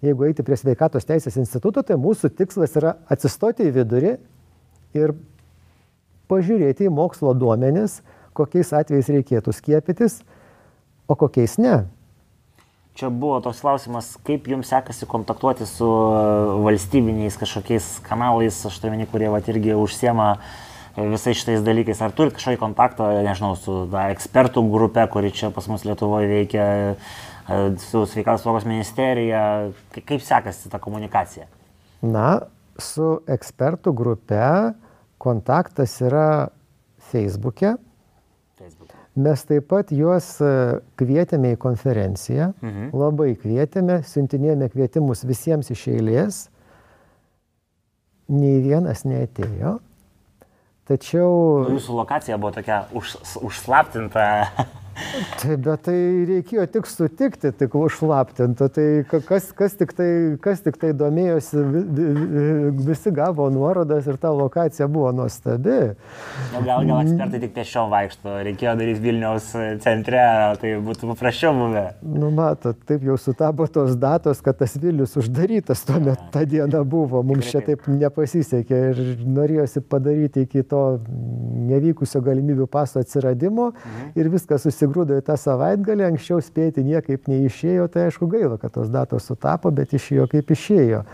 [0.00, 4.14] jeigu eiti prie sveikatos teisės instituto, tai mūsų tikslas yra atsistoti į vidurį
[4.96, 5.12] ir
[6.32, 8.00] pažiūrėti į mokslo duomenis,
[8.38, 10.22] kokiais atvejais reikėtų skiepytis,
[11.08, 11.82] o kokiais ne.
[12.98, 15.86] Čia buvo toks klausimas, kaip jums sekasi kontaktuoti su
[16.64, 20.48] valstybiniais kažkokiais kanalais, aš turiu kurie vat, irgi užsiema uh,
[21.12, 22.00] visais šitais dalykais.
[22.04, 26.66] Ar turit kažkokį kontaktą, nežinau, su da, ekspertų grupe, kuri čia pas mus Lietuvoje veikia,
[26.94, 29.42] e, su sveikatos saugos ministerija,
[29.98, 31.48] kaip sekasi ta komunikacija?
[32.02, 32.28] Na,
[32.78, 34.42] su ekspertų grupe
[35.18, 36.48] kontaktas yra
[37.10, 37.74] Facebook'e.
[38.58, 38.94] Facebook.
[39.18, 40.52] Mes taip pat juos e,
[41.00, 42.92] kvietėme į konferenciją, mhm.
[42.94, 46.44] labai kvietėme, siuntinėjome kvietimus visiems iš eilės,
[48.30, 49.78] nei vienas neatėjo.
[50.88, 51.68] Tačiau...
[51.74, 54.28] Jūsų lokacija buvo tokia už, užslaptinta.
[55.38, 55.96] Tai, bet tai
[56.28, 58.68] reikėjo tik sutikti, tik užlaptinti.
[58.74, 58.86] Tai
[59.26, 60.08] kas, kas, tik tai,
[60.42, 61.62] kas tik tai domėjosi,
[62.86, 65.78] visi gavo nuorodas ir ta lokacija buvo nuostabi.
[66.54, 69.50] Nu, gal, gal ekspertai tik tiesiog vaikšto, reikėjo daryti Vilniaus
[69.84, 70.24] centre,
[70.62, 71.84] tai būtų paprasčiau buvę.
[72.02, 76.82] Nu, matot, taip jau sutapo tos datos, kad tas Vilnius uždarytas tuo metu tą dieną
[76.88, 77.22] buvo.
[77.26, 80.82] Mums čia taip nepasisekė ir norėjosi padaryti iki to
[81.68, 84.12] nevykusio galimybių paso atsiradimo mhm.
[84.18, 88.88] ir viskas susigrūdo į tą savaitgalį, anksčiau spėti niekaip neišėjo, tai aišku gaila, kad tos
[88.88, 91.04] datos sutapo, bet išėjo kaip išėjo.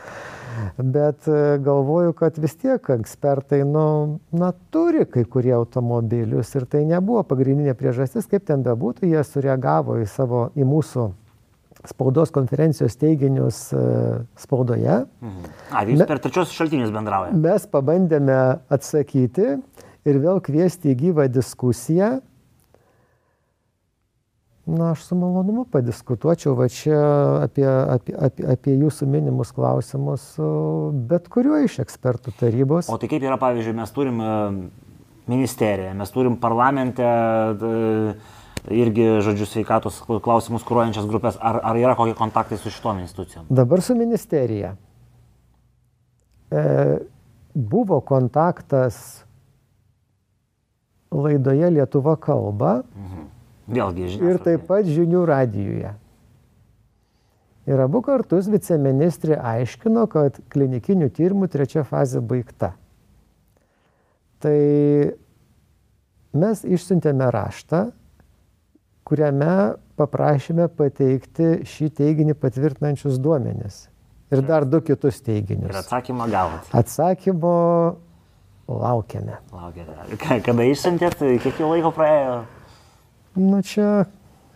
[0.78, 6.84] Bet e, galvoju, kad vis tiek ekspertai, nu, na, turi kai kurie automobilius ir tai
[6.86, 11.08] nebuvo pagrindinė priežastis, kaip ten bebūtų, jie sureagavo į savo, į mūsų
[11.90, 13.82] spaudos konferencijos teiginius e,
[14.38, 15.02] spaudoje.
[15.20, 15.50] Mhm.
[15.74, 17.34] A, jūs per trečiosius šaltinius bendraujate?
[17.34, 18.38] Mes pabandėme
[18.72, 19.56] atsakyti
[20.06, 22.20] ir vėl kviesti į gyvą diskusiją.
[24.66, 26.98] Na, aš su malonumu padiskutuočiau va čia
[27.44, 30.22] apie, apie, apie, apie jūsų minimus klausimus,
[31.10, 32.88] bet kuriuo iš ekspertų tarybos.
[32.88, 34.30] O tai kaip yra, pavyzdžiui, mes turim e,
[35.28, 37.10] ministeriją, mes turim parlamente
[38.72, 43.50] irgi, žodžiu, sveikatos klausimus kūruojančias grupės, ar, ar yra kokie kontaktai su šitom institucijom?
[43.52, 44.74] Dabar su ministerija.
[46.48, 46.64] E,
[47.54, 49.24] buvo kontaktas
[51.12, 52.78] laidoje Lietuva kalba.
[52.96, 53.30] Mhm.
[53.64, 54.32] Vėlgi, žiniasklaida.
[54.32, 55.92] Ir taip pat žinių radijoje.
[57.64, 62.74] Ir abu kartus viceministrė aiškino, kad klinikinių tyrimų trečia fazė baigta.
[64.44, 64.58] Tai
[66.36, 67.86] mes išsiuntėme raštą,
[69.08, 69.54] kuriame
[69.96, 73.86] paprašėme pateikti šį teiginį patvirtinančius duomenis.
[74.34, 75.70] Ir dar du kitus teiginius.
[75.72, 76.68] Ir atsakymą gavote.
[76.76, 77.54] Atsakymo
[78.68, 79.38] Laukiame.
[79.52, 80.16] Laukiate.
[80.44, 82.38] Kada išsiuntėt, kiek jau laiko praėjo?
[83.34, 84.04] Nu čia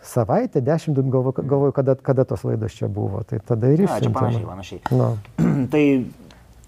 [0.01, 3.23] savaitę, dešimt, galvoju, galvoju kada, kada tos laidos čia buvo.
[3.27, 4.07] Tai tada ir išsiuntėme.
[4.07, 4.81] Čia panašiai, panašiai.
[4.95, 5.09] No.
[5.73, 5.83] tai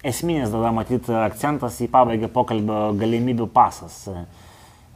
[0.04, 4.02] esminis tada matyti akcentas į pabaigą pokalbio galimybių pasas.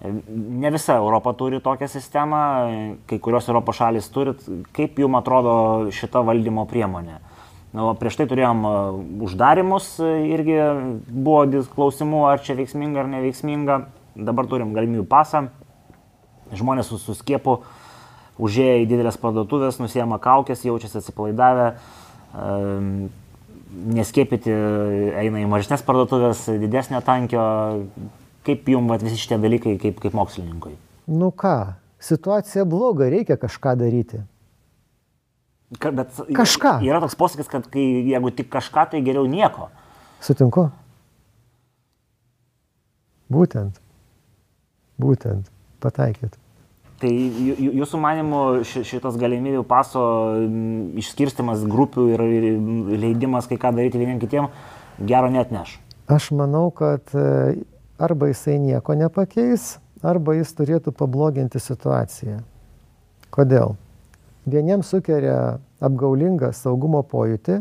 [0.05, 2.41] Ne visa Europa turi tokią sistemą,
[3.09, 4.37] kai kurios Europos šalis turi.
[4.77, 5.57] Kaip jums atrodo
[5.95, 7.17] šita valdymo priemonė?
[7.77, 8.73] Na, prieš tai turėjom e,
[9.27, 10.55] uždarimus, e, irgi
[11.11, 13.79] buvo klausimų, ar čia veiksminga ar neveiksminga.
[14.17, 15.43] Dabar turim galimybių pasą.
[16.55, 17.61] Žmonės su, su skiepu
[18.43, 21.73] užėję į didelės parduotuvės, nusėma kaukės, jaučiasi atsipalaidavę.
[23.97, 24.53] Neskėpyti
[25.23, 27.43] eina į mažesnės parduotuvės, didesnio tankio.
[28.47, 30.77] Kaip jums vat, visi šitie dalykai kaip, kaip mokslininkui?
[31.11, 34.21] Nu ką, situacija bloga, reikia kažką daryti.
[35.83, 36.77] Ka, bet kažką.
[36.87, 39.67] Yra toks posakis, kad kai, jeigu tik kažką, tai geriau nieko.
[40.23, 40.69] Sutinku.
[43.35, 43.83] Būtent.
[45.03, 45.51] Būtent.
[45.87, 46.34] Pataikėt.
[46.97, 50.03] Tai jūsų manimų šitas galimybių paso
[50.97, 52.22] išskirstimas grupių ir
[53.03, 54.49] leidimas kai ką daryti vieniem kitiem
[55.05, 55.76] gero net neš?
[56.09, 57.26] Aš manau, kad e,
[57.99, 59.74] arba jisai nieko nepakeis,
[60.07, 62.39] arba jis turėtų pabloginti situaciją.
[63.34, 63.74] Kodėl?
[64.47, 67.59] Vieniems sukeria apgaulingą saugumo pojūtį,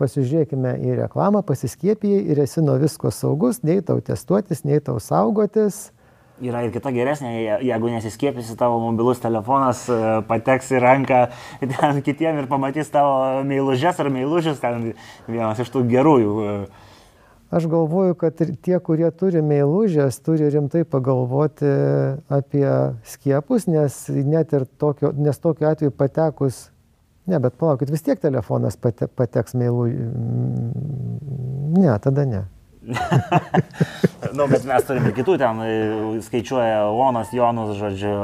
[0.00, 5.90] pasižiūrėkime į reklamą, pasiskiepijai ir esi nuo visko saugus, nei tau testuotis, nei tau saugotis.
[6.44, 7.32] Yra ir kita geresnė,
[7.66, 9.96] jeigu nesiskiepysi, tavo mobilus telefonas e,
[10.28, 11.22] pateks į ranką
[12.06, 14.92] kitiem ir pamatys tavo meilužės ar meilužius, ten
[15.26, 16.36] vienas iš tų gerųjų
[17.50, 21.70] Aš galvoju, kad tie, kurie turi meilužės, turi rimtai pagalvoti
[22.28, 22.66] apie
[23.08, 26.66] skiepus, nes net ir tokio, nes tokiu atveju patekus,
[27.24, 29.86] ne, bet palaukit, vis tiek telefonas pate, pateks meilų.
[31.78, 32.44] Ne, tada ne.
[34.38, 35.64] nu, bet mes turime kitų ten,
[36.24, 38.14] skaičiuoja Onas, Jonus, žodžiu,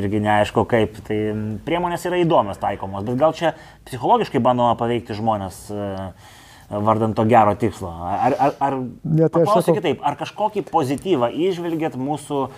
[0.00, 0.98] irgi neaišku kaip.
[1.06, 1.20] Tai
[1.68, 3.54] priemonės yra įdomios taikomos, bet gal čia
[3.88, 5.62] psichologiškai bandoma paveikti žmonės.
[5.68, 6.34] Uh,
[6.70, 7.88] vardant to gero tikslo.
[7.88, 9.78] Ar, ar, ar ne, tai paklausiu sakau...
[9.80, 12.50] kitaip, ar kažkokį pozityvą išvelgėt mūsų e,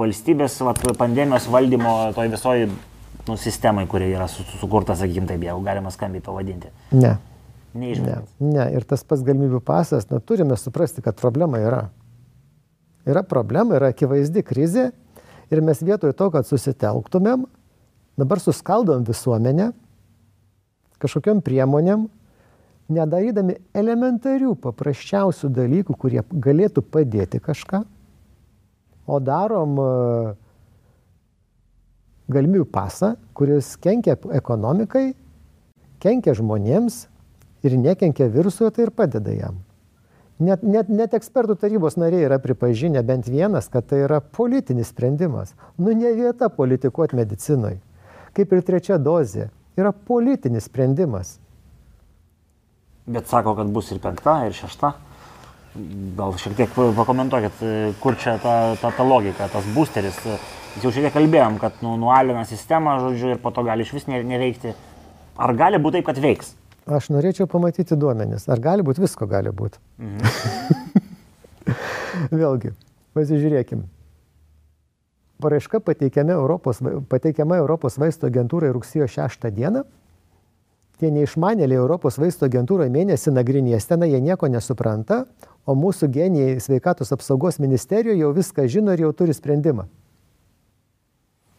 [0.00, 2.70] valstybės vat, pandemijos valdymo toj visoji
[3.28, 6.72] nu, sistemai, kuri yra su, sukurta, sakykim taip, jeigu galima skambiai pavadinti?
[6.96, 7.16] Ne.
[7.74, 8.34] Neižvelgėt.
[8.42, 11.84] Ne, ne, ir tas pats galimybių pasas, nu, turime suprasti, kad problema yra.
[13.04, 14.88] Yra problema, yra akivaizdi krizė
[15.52, 17.44] ir mes vietoj to, kad susitelktumėm,
[18.20, 19.72] dabar suskaldom visuomenę
[21.02, 22.06] kažkokiam priemonėm,
[22.94, 27.82] nedarydami elementarių, paprasčiausių dalykų, kurie galėtų padėti kažką,
[29.04, 29.88] o darom e,
[32.32, 35.10] galimybių pasą, kuris kenkia ekonomikai,
[36.00, 37.04] kenkia žmonėms
[37.64, 39.60] ir nekenkia virusui, tai ir padeda jam.
[40.42, 45.52] Net, net, net ekspertų tarybos nariai yra pripažinę bent vienas, kad tai yra politinis sprendimas.
[45.78, 47.78] Nu ne vieta politikuoti medicinoje.
[48.34, 49.52] Kaip ir trečia dozė.
[49.78, 51.36] Yra politinis sprendimas.
[53.06, 54.90] Bet sako, kad bus ir penkta, ir šešta.
[56.18, 57.62] Gal šiek tiek pakomentuokit,
[58.02, 60.18] kur čia ta, ta, ta logika, tas boosteris.
[60.82, 64.10] Jau šiek tiek kalbėjom, kad nu, nualina sistemą, žodžiu, ir po to gali iš vis
[64.10, 64.74] neveikti.
[65.38, 66.54] Ar gali būti taip, kad veiks?
[66.84, 68.48] Aš norėčiau pamatyti duomenis.
[68.52, 69.80] Ar gali būti, visko gali būti.
[69.98, 71.76] Mhm.
[72.40, 72.74] Vėlgi,
[73.16, 73.84] pasižiūrėkim.
[75.42, 76.80] Paraiška pateikiama Europos,
[77.10, 79.84] pateikiama Europos vaisto agentūrai rugsėjo 6 dieną
[81.00, 85.24] tie neišmanėliai Europos vaisto agentūroje mėnesį nagrinės ten, jie nieko nesupranta,
[85.66, 89.88] o mūsų genijai sveikatos apsaugos ministerijoje jau viską žino ir jau turi sprendimą.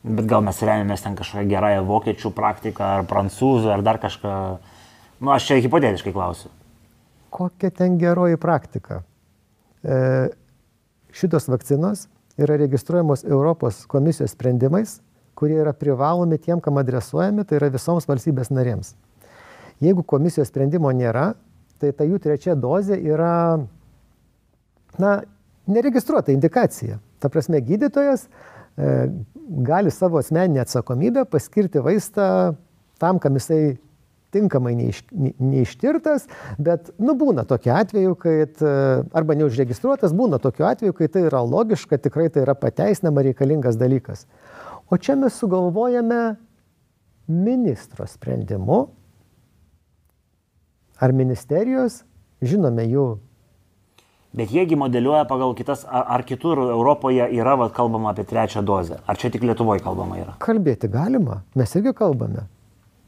[0.06, 4.34] Bet gal mes remiamės ten kažkokią gerąją vokiečių praktiką, ar prancūzų, ar dar kažką.
[5.20, 6.52] Nu, aš čia hipotetiškai klausiu.
[7.36, 9.02] Kokia ten geroji praktika?
[9.84, 10.28] E,
[11.16, 12.08] šitos vakcinos
[12.38, 15.00] yra registruojamos Europos komisijos sprendimais,
[15.36, 18.94] kurie yra privalomi tiem, kam adresuojami, tai yra visoms valstybės narėms.
[19.84, 21.34] Jeigu komisijos sprendimo nėra,
[21.80, 23.60] tai ta jų trečia dozė yra,
[25.00, 25.16] na,
[25.68, 27.00] neregistruota indikacija.
[27.20, 29.10] Ta prasme, gydytojas e,
[29.68, 32.56] gali savo asmeninę atsakomybę paskirti vaistą
[33.00, 33.76] tam, kam jisai
[34.36, 35.02] tinkamai neiš,
[35.40, 36.28] neištirtas,
[36.62, 38.76] bet, nu, būna tokiu atveju, kad, e,
[39.16, 44.28] arba neužregistruotas, būna tokiu atveju, kai tai yra logiška, tikrai tai yra pateisinama reikalingas dalykas.
[44.92, 46.36] O čia mes sugalvojame
[47.28, 48.86] ministro sprendimu
[51.02, 52.04] ar ministerijos,
[52.46, 53.08] žinome jų.
[54.36, 59.00] Bet jiegi modeliuoja pagal kitas, ar, ar kitur Europoje yra vat, kalbama apie trečią dozę,
[59.08, 60.36] ar čia tik Lietuvoje kalbama yra?
[60.44, 62.44] Kalbėti galima, mes irgi kalbame.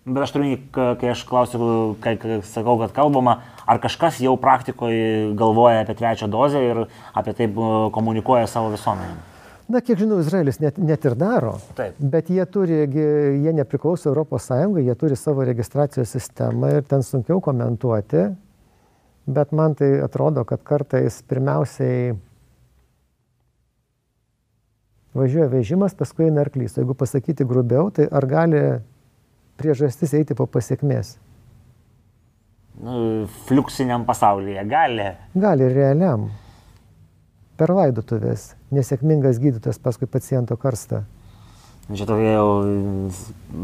[0.07, 1.59] Bet aš turiu, kai aš klausiu,
[1.99, 7.33] kai, kai sakau, kad kalbama, ar kažkas jau praktikoje galvoja apie trečią dozę ir apie
[7.35, 7.49] tai
[7.91, 9.17] komunikuoja savo visuomenėm.
[9.67, 11.57] Na, kiek žinau, Izraelis net, net ir daro.
[11.75, 11.97] Taip.
[11.99, 18.29] Bet jie turi, jie nepriklauso Sąjungai, jie turi savo registracijos sistemą ir ten sunkiau komentuoti.
[19.27, 22.13] Bet man tai atrodo, kad kartais pirmiausiai
[25.17, 26.77] važiuoja vežimas, paskui eina arklys.
[26.77, 28.61] O jeigu pasakyti grubiau, tai ar gali
[29.57, 31.15] priežastis eiti po pasiekmės?
[32.77, 35.09] Nu, fliuksiniam pasaulyje gali.
[35.33, 36.27] Gali realiam
[37.57, 41.03] per laidotuvės nesėkmingas gydytojas paskui paciento karstą.
[41.87, 42.49] Čia tokia jau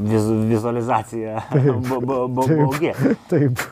[0.08, 2.94] viz, vizualizacija baugi.
[2.96, 3.18] Taip.
[3.32, 3.66] Taip.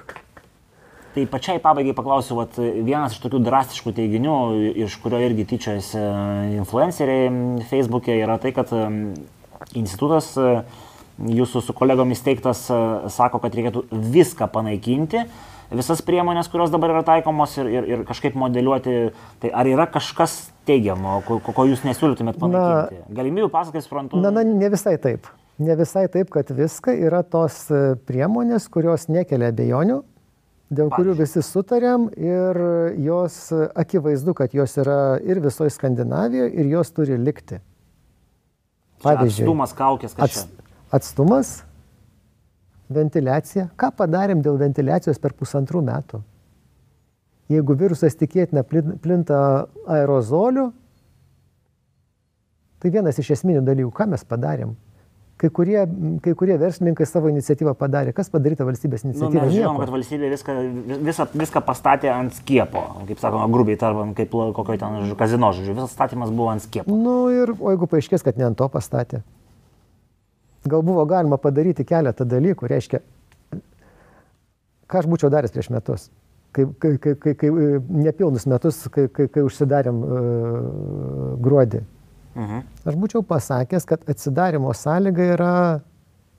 [1.11, 4.35] Tai pačiai pabaigai paklausiu, vat, vienas iš tokių drastiškų teiginių,
[4.85, 6.03] iš kurio irgi tyčiojasi
[6.61, 8.71] influenceriai Facebook'e, yra tai, kad
[9.75, 10.29] institutas
[11.29, 12.65] jūsų su kolegomis teiktas
[13.13, 15.25] sako, kad reikėtų viską panaikinti,
[15.71, 18.95] visas priemonės, kurios dabar yra taikomos ir, ir, ir kažkaip modeliuoti,
[19.43, 23.03] tai ar yra kažkas teigiamo, ko, ko jūs nesiūlytumėt panaikinti?
[23.05, 24.19] Na, Galimybių pasakai suprantu.
[24.21, 25.29] Na, na, ne visai taip.
[25.61, 29.99] Ne visai taip, kad viską yra tos e, priemonės, kurios nekelia abejonių,
[30.71, 30.95] dėl Pavyzdžiui.
[30.95, 32.61] kurių visi sutarėm ir
[33.03, 37.59] jos akivaizdu, kad jos yra ir visoje Skandinavijoje ir jos turi likti.
[39.01, 40.60] Pavyzdžiui, atstumas kaukės, kas ats,
[40.91, 41.61] atstumas,
[42.91, 43.69] ventiliacija.
[43.79, 46.21] Ką padarėm dėl ventiliacijos per pusantrų metų?
[47.51, 49.41] Jeigu virusas tikėtina plinta
[49.89, 50.69] aerozoliu,
[52.79, 54.77] tai vienas iš esminių dalykų, ką mes padarėm.
[55.41, 55.79] Kai kurie,
[56.21, 58.11] kai kurie verslininkai savo iniciatyvą padarė.
[58.13, 59.31] Kas padaryta valstybės iniciatyva?
[59.33, 60.55] Nu, mes žinom, kad valstybė viską,
[61.07, 65.73] visą, viską pastatė ant skiepo, kaip sakoma, grubiai tarbant, kaip kokio ten kazino žodžiu.
[65.79, 66.93] Visas statymas buvo ant skiepo.
[66.93, 69.23] Nu ir, o jeigu paaiškės, kad ne ant to pastatė?
[70.67, 73.01] Gal buvo galima padaryti keletą dalykų, reiškia,
[74.91, 76.09] ką aš būčiau daręs prieš metus,
[76.55, 77.51] kai, kai, kai, kai, kai
[77.89, 80.19] nepilnus metus, kai, kai, kai užsidarėm uh,
[81.41, 81.83] gruodį.
[82.35, 82.65] Mhm.
[82.87, 85.53] Aš būčiau pasakęs, kad atsidarimo sąlyga yra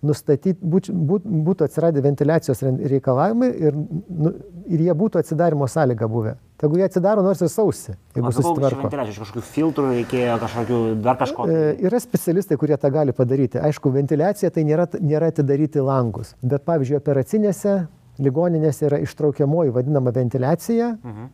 [0.02, 4.32] nustatyti, būt, būt, būtų atsiradę ventiliacijos reikalavimai ir, nu,
[4.66, 6.34] ir jie būtų atsidarimo sąlyga buvę.
[6.62, 8.90] Tegu jie atsidaro nors ir sausi, jeigu susitvarko.
[9.10, 11.46] Iš kažkokių filtrų reikėjo, kažkokių dar kažko.
[11.50, 13.58] E, yra specialistai, kurie tą gali padaryti.
[13.62, 17.78] Aišku, ventiliacija tai nėra, nėra atidaryti langus, bet pavyzdžiui, operacinėse
[18.22, 20.92] ligoninėse yra ištraukiamoji vadinama ventiliacija.
[21.02, 21.30] Mhm.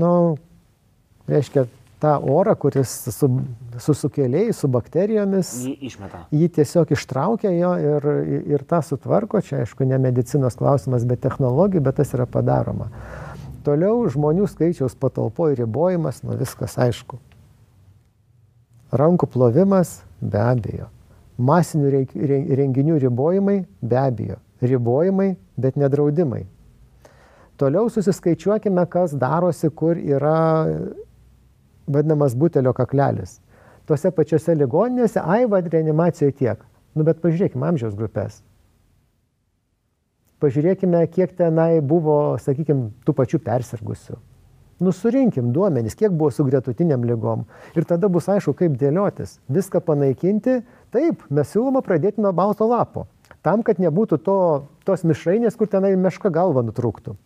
[0.00, 0.14] Nu,
[1.28, 1.66] reiškia,
[2.00, 3.28] tą orą, kuris su,
[3.78, 5.52] su sukėlėjai, su bakterijomis.
[5.68, 6.22] Jį išmeta.
[6.34, 8.08] Jį tiesiog ištraukia jo ir,
[8.56, 9.42] ir tą sutvarko.
[9.44, 12.88] Čia, aišku, ne medicinos klausimas, bet technologijų, bet tas yra padaroma.
[13.66, 17.20] Toliau žmonių skaičiaus patalpoje ribojimas, nu viskas aišku.
[18.96, 20.88] Rankų plovimas, be abejo.
[21.40, 22.06] Masinių
[22.56, 24.40] renginių ribojimai, be abejo.
[24.64, 26.46] Ribojimai, bet nedraudimai.
[27.60, 30.64] Toliau susiskaičiuokime, kas darosi, kur yra
[31.86, 33.38] vadinamas butelio kaklelis.
[33.88, 36.64] Tuose pačiose ligoninėse, ai, vad, reanimacijoje tiek.
[36.94, 38.40] Nu, bet pažiūrėkime amžiaus grupės.
[40.40, 44.16] Pažiūrėkime, kiek tenai buvo, sakykime, tų pačių persirgusių.
[44.80, 47.44] Nusurinkim duomenys, kiek buvo su gretutiniam lygom.
[47.76, 49.36] Ir tada bus aišku, kaip dėliotis.
[49.52, 50.62] Viską panaikinti.
[50.94, 53.04] Taip, mes siūloma pradėti nuo balto lapo.
[53.44, 54.38] Tam, kad nebūtų to,
[54.88, 57.18] tos mišrainės, kur tenai meška galva nutrūktų.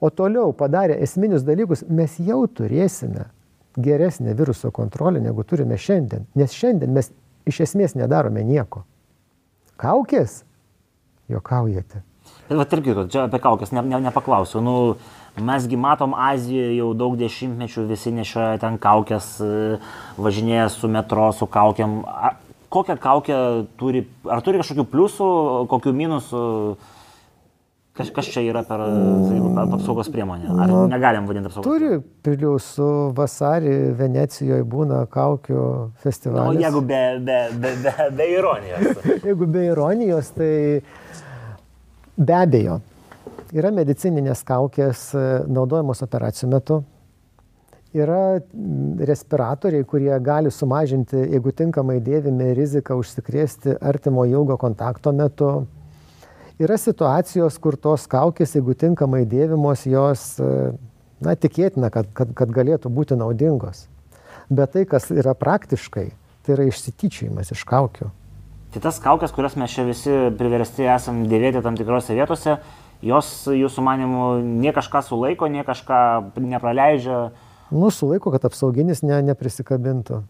[0.00, 3.28] O toliau padarę esminius dalykus, mes jau turėsime
[3.76, 6.26] geresnę viruso kontrolę, negu turime šiandien.
[6.34, 7.12] Nes šiandien mes
[7.46, 8.84] iš esmės nedarome nieko.
[9.76, 10.42] Kaukės?
[11.28, 12.02] Jokaujate.
[12.48, 14.62] Bet irgi, čia apie kaukės ne, ne, nepaklausiu.
[14.62, 14.74] Nu,
[15.42, 19.78] mesgi matom Azijoje jau daug dešimtmečių visi nešioja ten kaukės, e,
[20.18, 22.00] važinėja su metro, su kaukiam.
[22.06, 22.38] Ar,
[22.72, 23.38] kokią kaukę
[23.80, 25.30] turi, ar turi kažkokių pliusų,
[25.72, 26.44] kokių minusų?
[27.96, 30.50] Kas, kas čia yra per sakykim, apsaugos priemonė?
[30.52, 35.68] Ar Nu, negalim vadinti apsaugos Turi pliusų, vasarį Venecijoje būna kaukių O
[36.02, 36.60] festivalis.
[36.60, 39.00] jeigu be, be, be, be, be ironijos.
[39.28, 40.82] Jeigu be ironijos, tai
[42.16, 42.82] be abejo.
[43.56, 46.82] Yra medicininės kaukės e, naudojamos operacijų metu.
[47.96, 55.50] Yra mm, respiratoriai, kurie gali sumažinti, jeigu tinkamai dėvime, riziką užsikrėsti artimo ilgo kontakto metu.
[56.56, 60.70] Yra situacijos, kur tos kaukės, jeigu tinkamai dėvimos, jos, e,
[61.20, 63.82] na, tikėtina, kad, kad, kad galėtų būti naudingos.
[64.48, 66.06] Bet tai, kas yra praktiškai,
[66.46, 68.08] tai yra išsityčiajimas iš kaukių.
[68.72, 72.56] Tai tas kaukės, kurias mes čia visi priversti esam dėvėti tam tikrose vietose,
[73.04, 76.00] jos jūsų manimu nie kažką sulaiko, nie kažką
[76.40, 77.20] nepraleidžia.
[77.68, 80.22] Nu, sulaiko, kad apsauginis ne, neprisikabintų.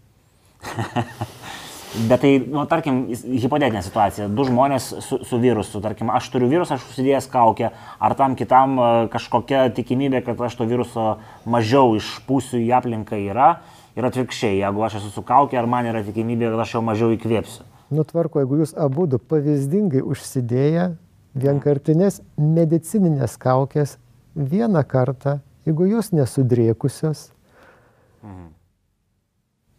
[1.94, 4.26] Bet tai, nu, tarkim, hipotetinė situacija.
[4.28, 7.70] Du žmonės su, su virusu, tarkim, aš turiu virusą, aš užsidėjęs kaukę,
[8.02, 11.06] ar tam kitam e, kažkokia tikimybė, kad aš to viruso
[11.48, 13.54] mažiau išpūsiu į aplinką yra.
[13.96, 17.14] Ir atvirkščiai, jeigu aš esu su kaukė, ar man yra tikimybė, kad aš jau mažiau
[17.14, 17.64] įkvėpsiu.
[17.96, 20.90] Nutvarko, jeigu jūs abu du pavyzdingai užsidėję
[21.38, 23.94] vienkartinės medicininės kaukės
[24.36, 27.30] vieną kartą, jeigu jos nesudrėkusios,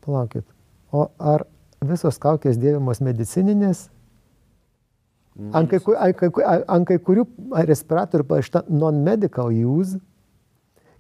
[0.06, 0.48] palaukit,
[0.96, 1.46] o ar
[1.86, 3.88] visos kaukės dėvimos medicininės?
[5.54, 6.30] Ant kai, ant kai,
[6.66, 7.28] ant kai kurių
[7.70, 10.00] respiratorių parašyta non-medical use,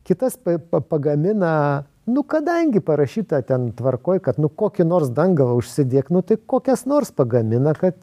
[0.05, 6.11] kitas pa, pa, pagamina, nu kadangi parašyta ten tvarkoj, kad nu kokį nors dangalą užsidėk,
[6.13, 7.97] nu tai kokias nors pagamina, kad,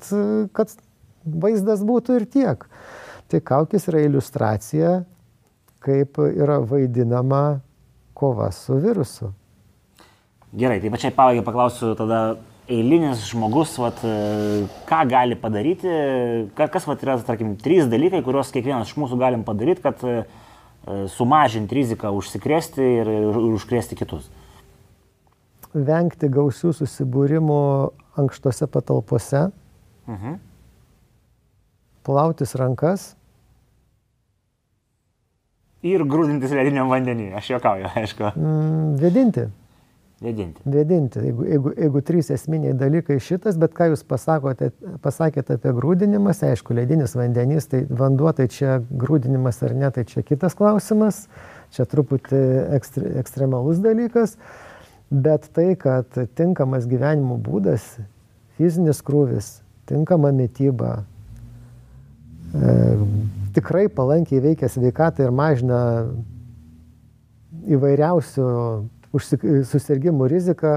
[0.59, 0.75] kad
[1.25, 2.66] vaizdas būtų ir tiek.
[3.31, 4.97] Tai kaukės yra iliustracija,
[5.85, 7.61] kaip yra vaidinama
[8.18, 9.31] kova su virusu.
[10.55, 12.37] Gerai, tai pačiai pabaigai paklausiu tada
[12.68, 15.88] eilinis žmogus, vat, e, ką gali padaryti,
[16.56, 20.14] ka- kas vat, yra, tarkim, trys dalykai, kuriuos kiekvienas iš mūsų galim padaryti, kad e,
[20.24, 24.30] e, sumažinti riziką užsikrėsti ir, ir užkrėsti kitus.
[25.74, 27.60] Vengti gausių susibūrimų
[28.22, 29.50] ankštose patalpose,
[30.06, 30.38] Mhm.
[32.04, 33.14] plautis rankas,
[35.84, 39.42] Ir grūdintis lediniam vandenį, aš juokauju, aišku, mm, vėdinti.
[40.22, 40.62] Vėdinti.
[40.68, 44.70] Vėdinti, jeigu, jeigu, jeigu trys esminiai dalykai šitas, bet ką jūs pasakote,
[45.04, 50.24] pasakėte apie grūdinimas, aišku, ledinis vandenys, tai vanduo, tai čia grūdinimas ar ne, tai čia
[50.26, 51.24] kitas klausimas,
[51.74, 52.42] čia truputį
[52.78, 54.36] ekstre, ekstremalus dalykas,
[55.10, 57.96] bet tai, kad tinkamas gyvenimo būdas,
[58.58, 59.58] fizinis krūvis,
[59.90, 61.02] tinkama mytyba,
[62.54, 62.78] e,
[63.56, 65.80] tikrai palankiai veikia sveikatą ir mažina
[67.74, 68.46] įvairiausių
[69.22, 70.74] susirgymų riziką,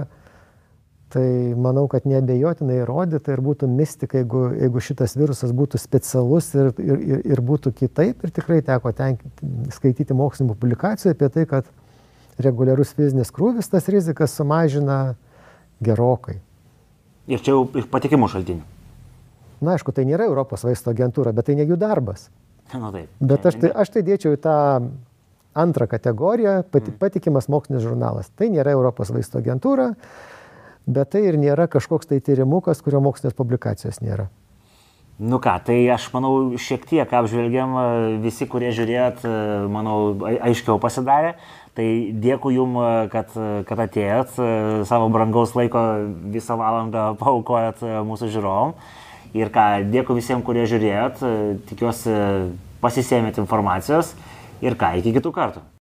[1.14, 6.74] tai manau, kad neabejotinai įrodyta ir būtų mistika, jeigu, jeigu šitas virusas būtų specialus ir,
[6.84, 8.24] ir, ir, ir būtų kitaip.
[8.24, 9.24] Ir tikrai teko tenk,
[9.76, 11.70] skaityti mokslinių publikacijų apie tai, kad
[12.44, 15.16] reguliarus fizinis krūvis tas rizikas sumažina
[15.84, 16.42] gerokai.
[17.28, 18.66] Ir čia jau iš patikimų šaltinių.
[19.58, 22.30] Na, aišku, tai nėra Europos vaisto agentūra, bet tai ne jų darbas.
[22.76, 23.08] Nu, taip.
[23.24, 24.56] Bet aš tai, aš tai dėčiau į tą
[25.58, 28.32] antrą kategoriją, pati, patikimas mokslinis žurnalas.
[28.38, 29.92] Tai nėra Europos vaisto agentūra,
[30.88, 34.30] bet tai ir nėra kažkoks tai tyrimukas, kurio mokslinės publikacijos nėra.
[35.18, 39.32] Nu ką, tai aš manau, šiek tiek apžvelgiam, e, visi, kurie žiūrėjot, e,
[39.74, 41.34] manau, ai- aiškiau pasidarė.
[41.74, 41.88] Tai
[42.22, 45.82] dėkui Jums, kad, e, kad atėjot, e, savo brangaus laiko
[46.34, 48.76] visą valandą paukojot e, mūsų žiūrovom.
[49.34, 52.14] Ir ką, dėkui visiems, kurie žiūrėjot, e, tikiuosi
[52.82, 54.14] pasisėmėt informacijos.
[54.66, 55.68] Ir ką, iki kitų kartų.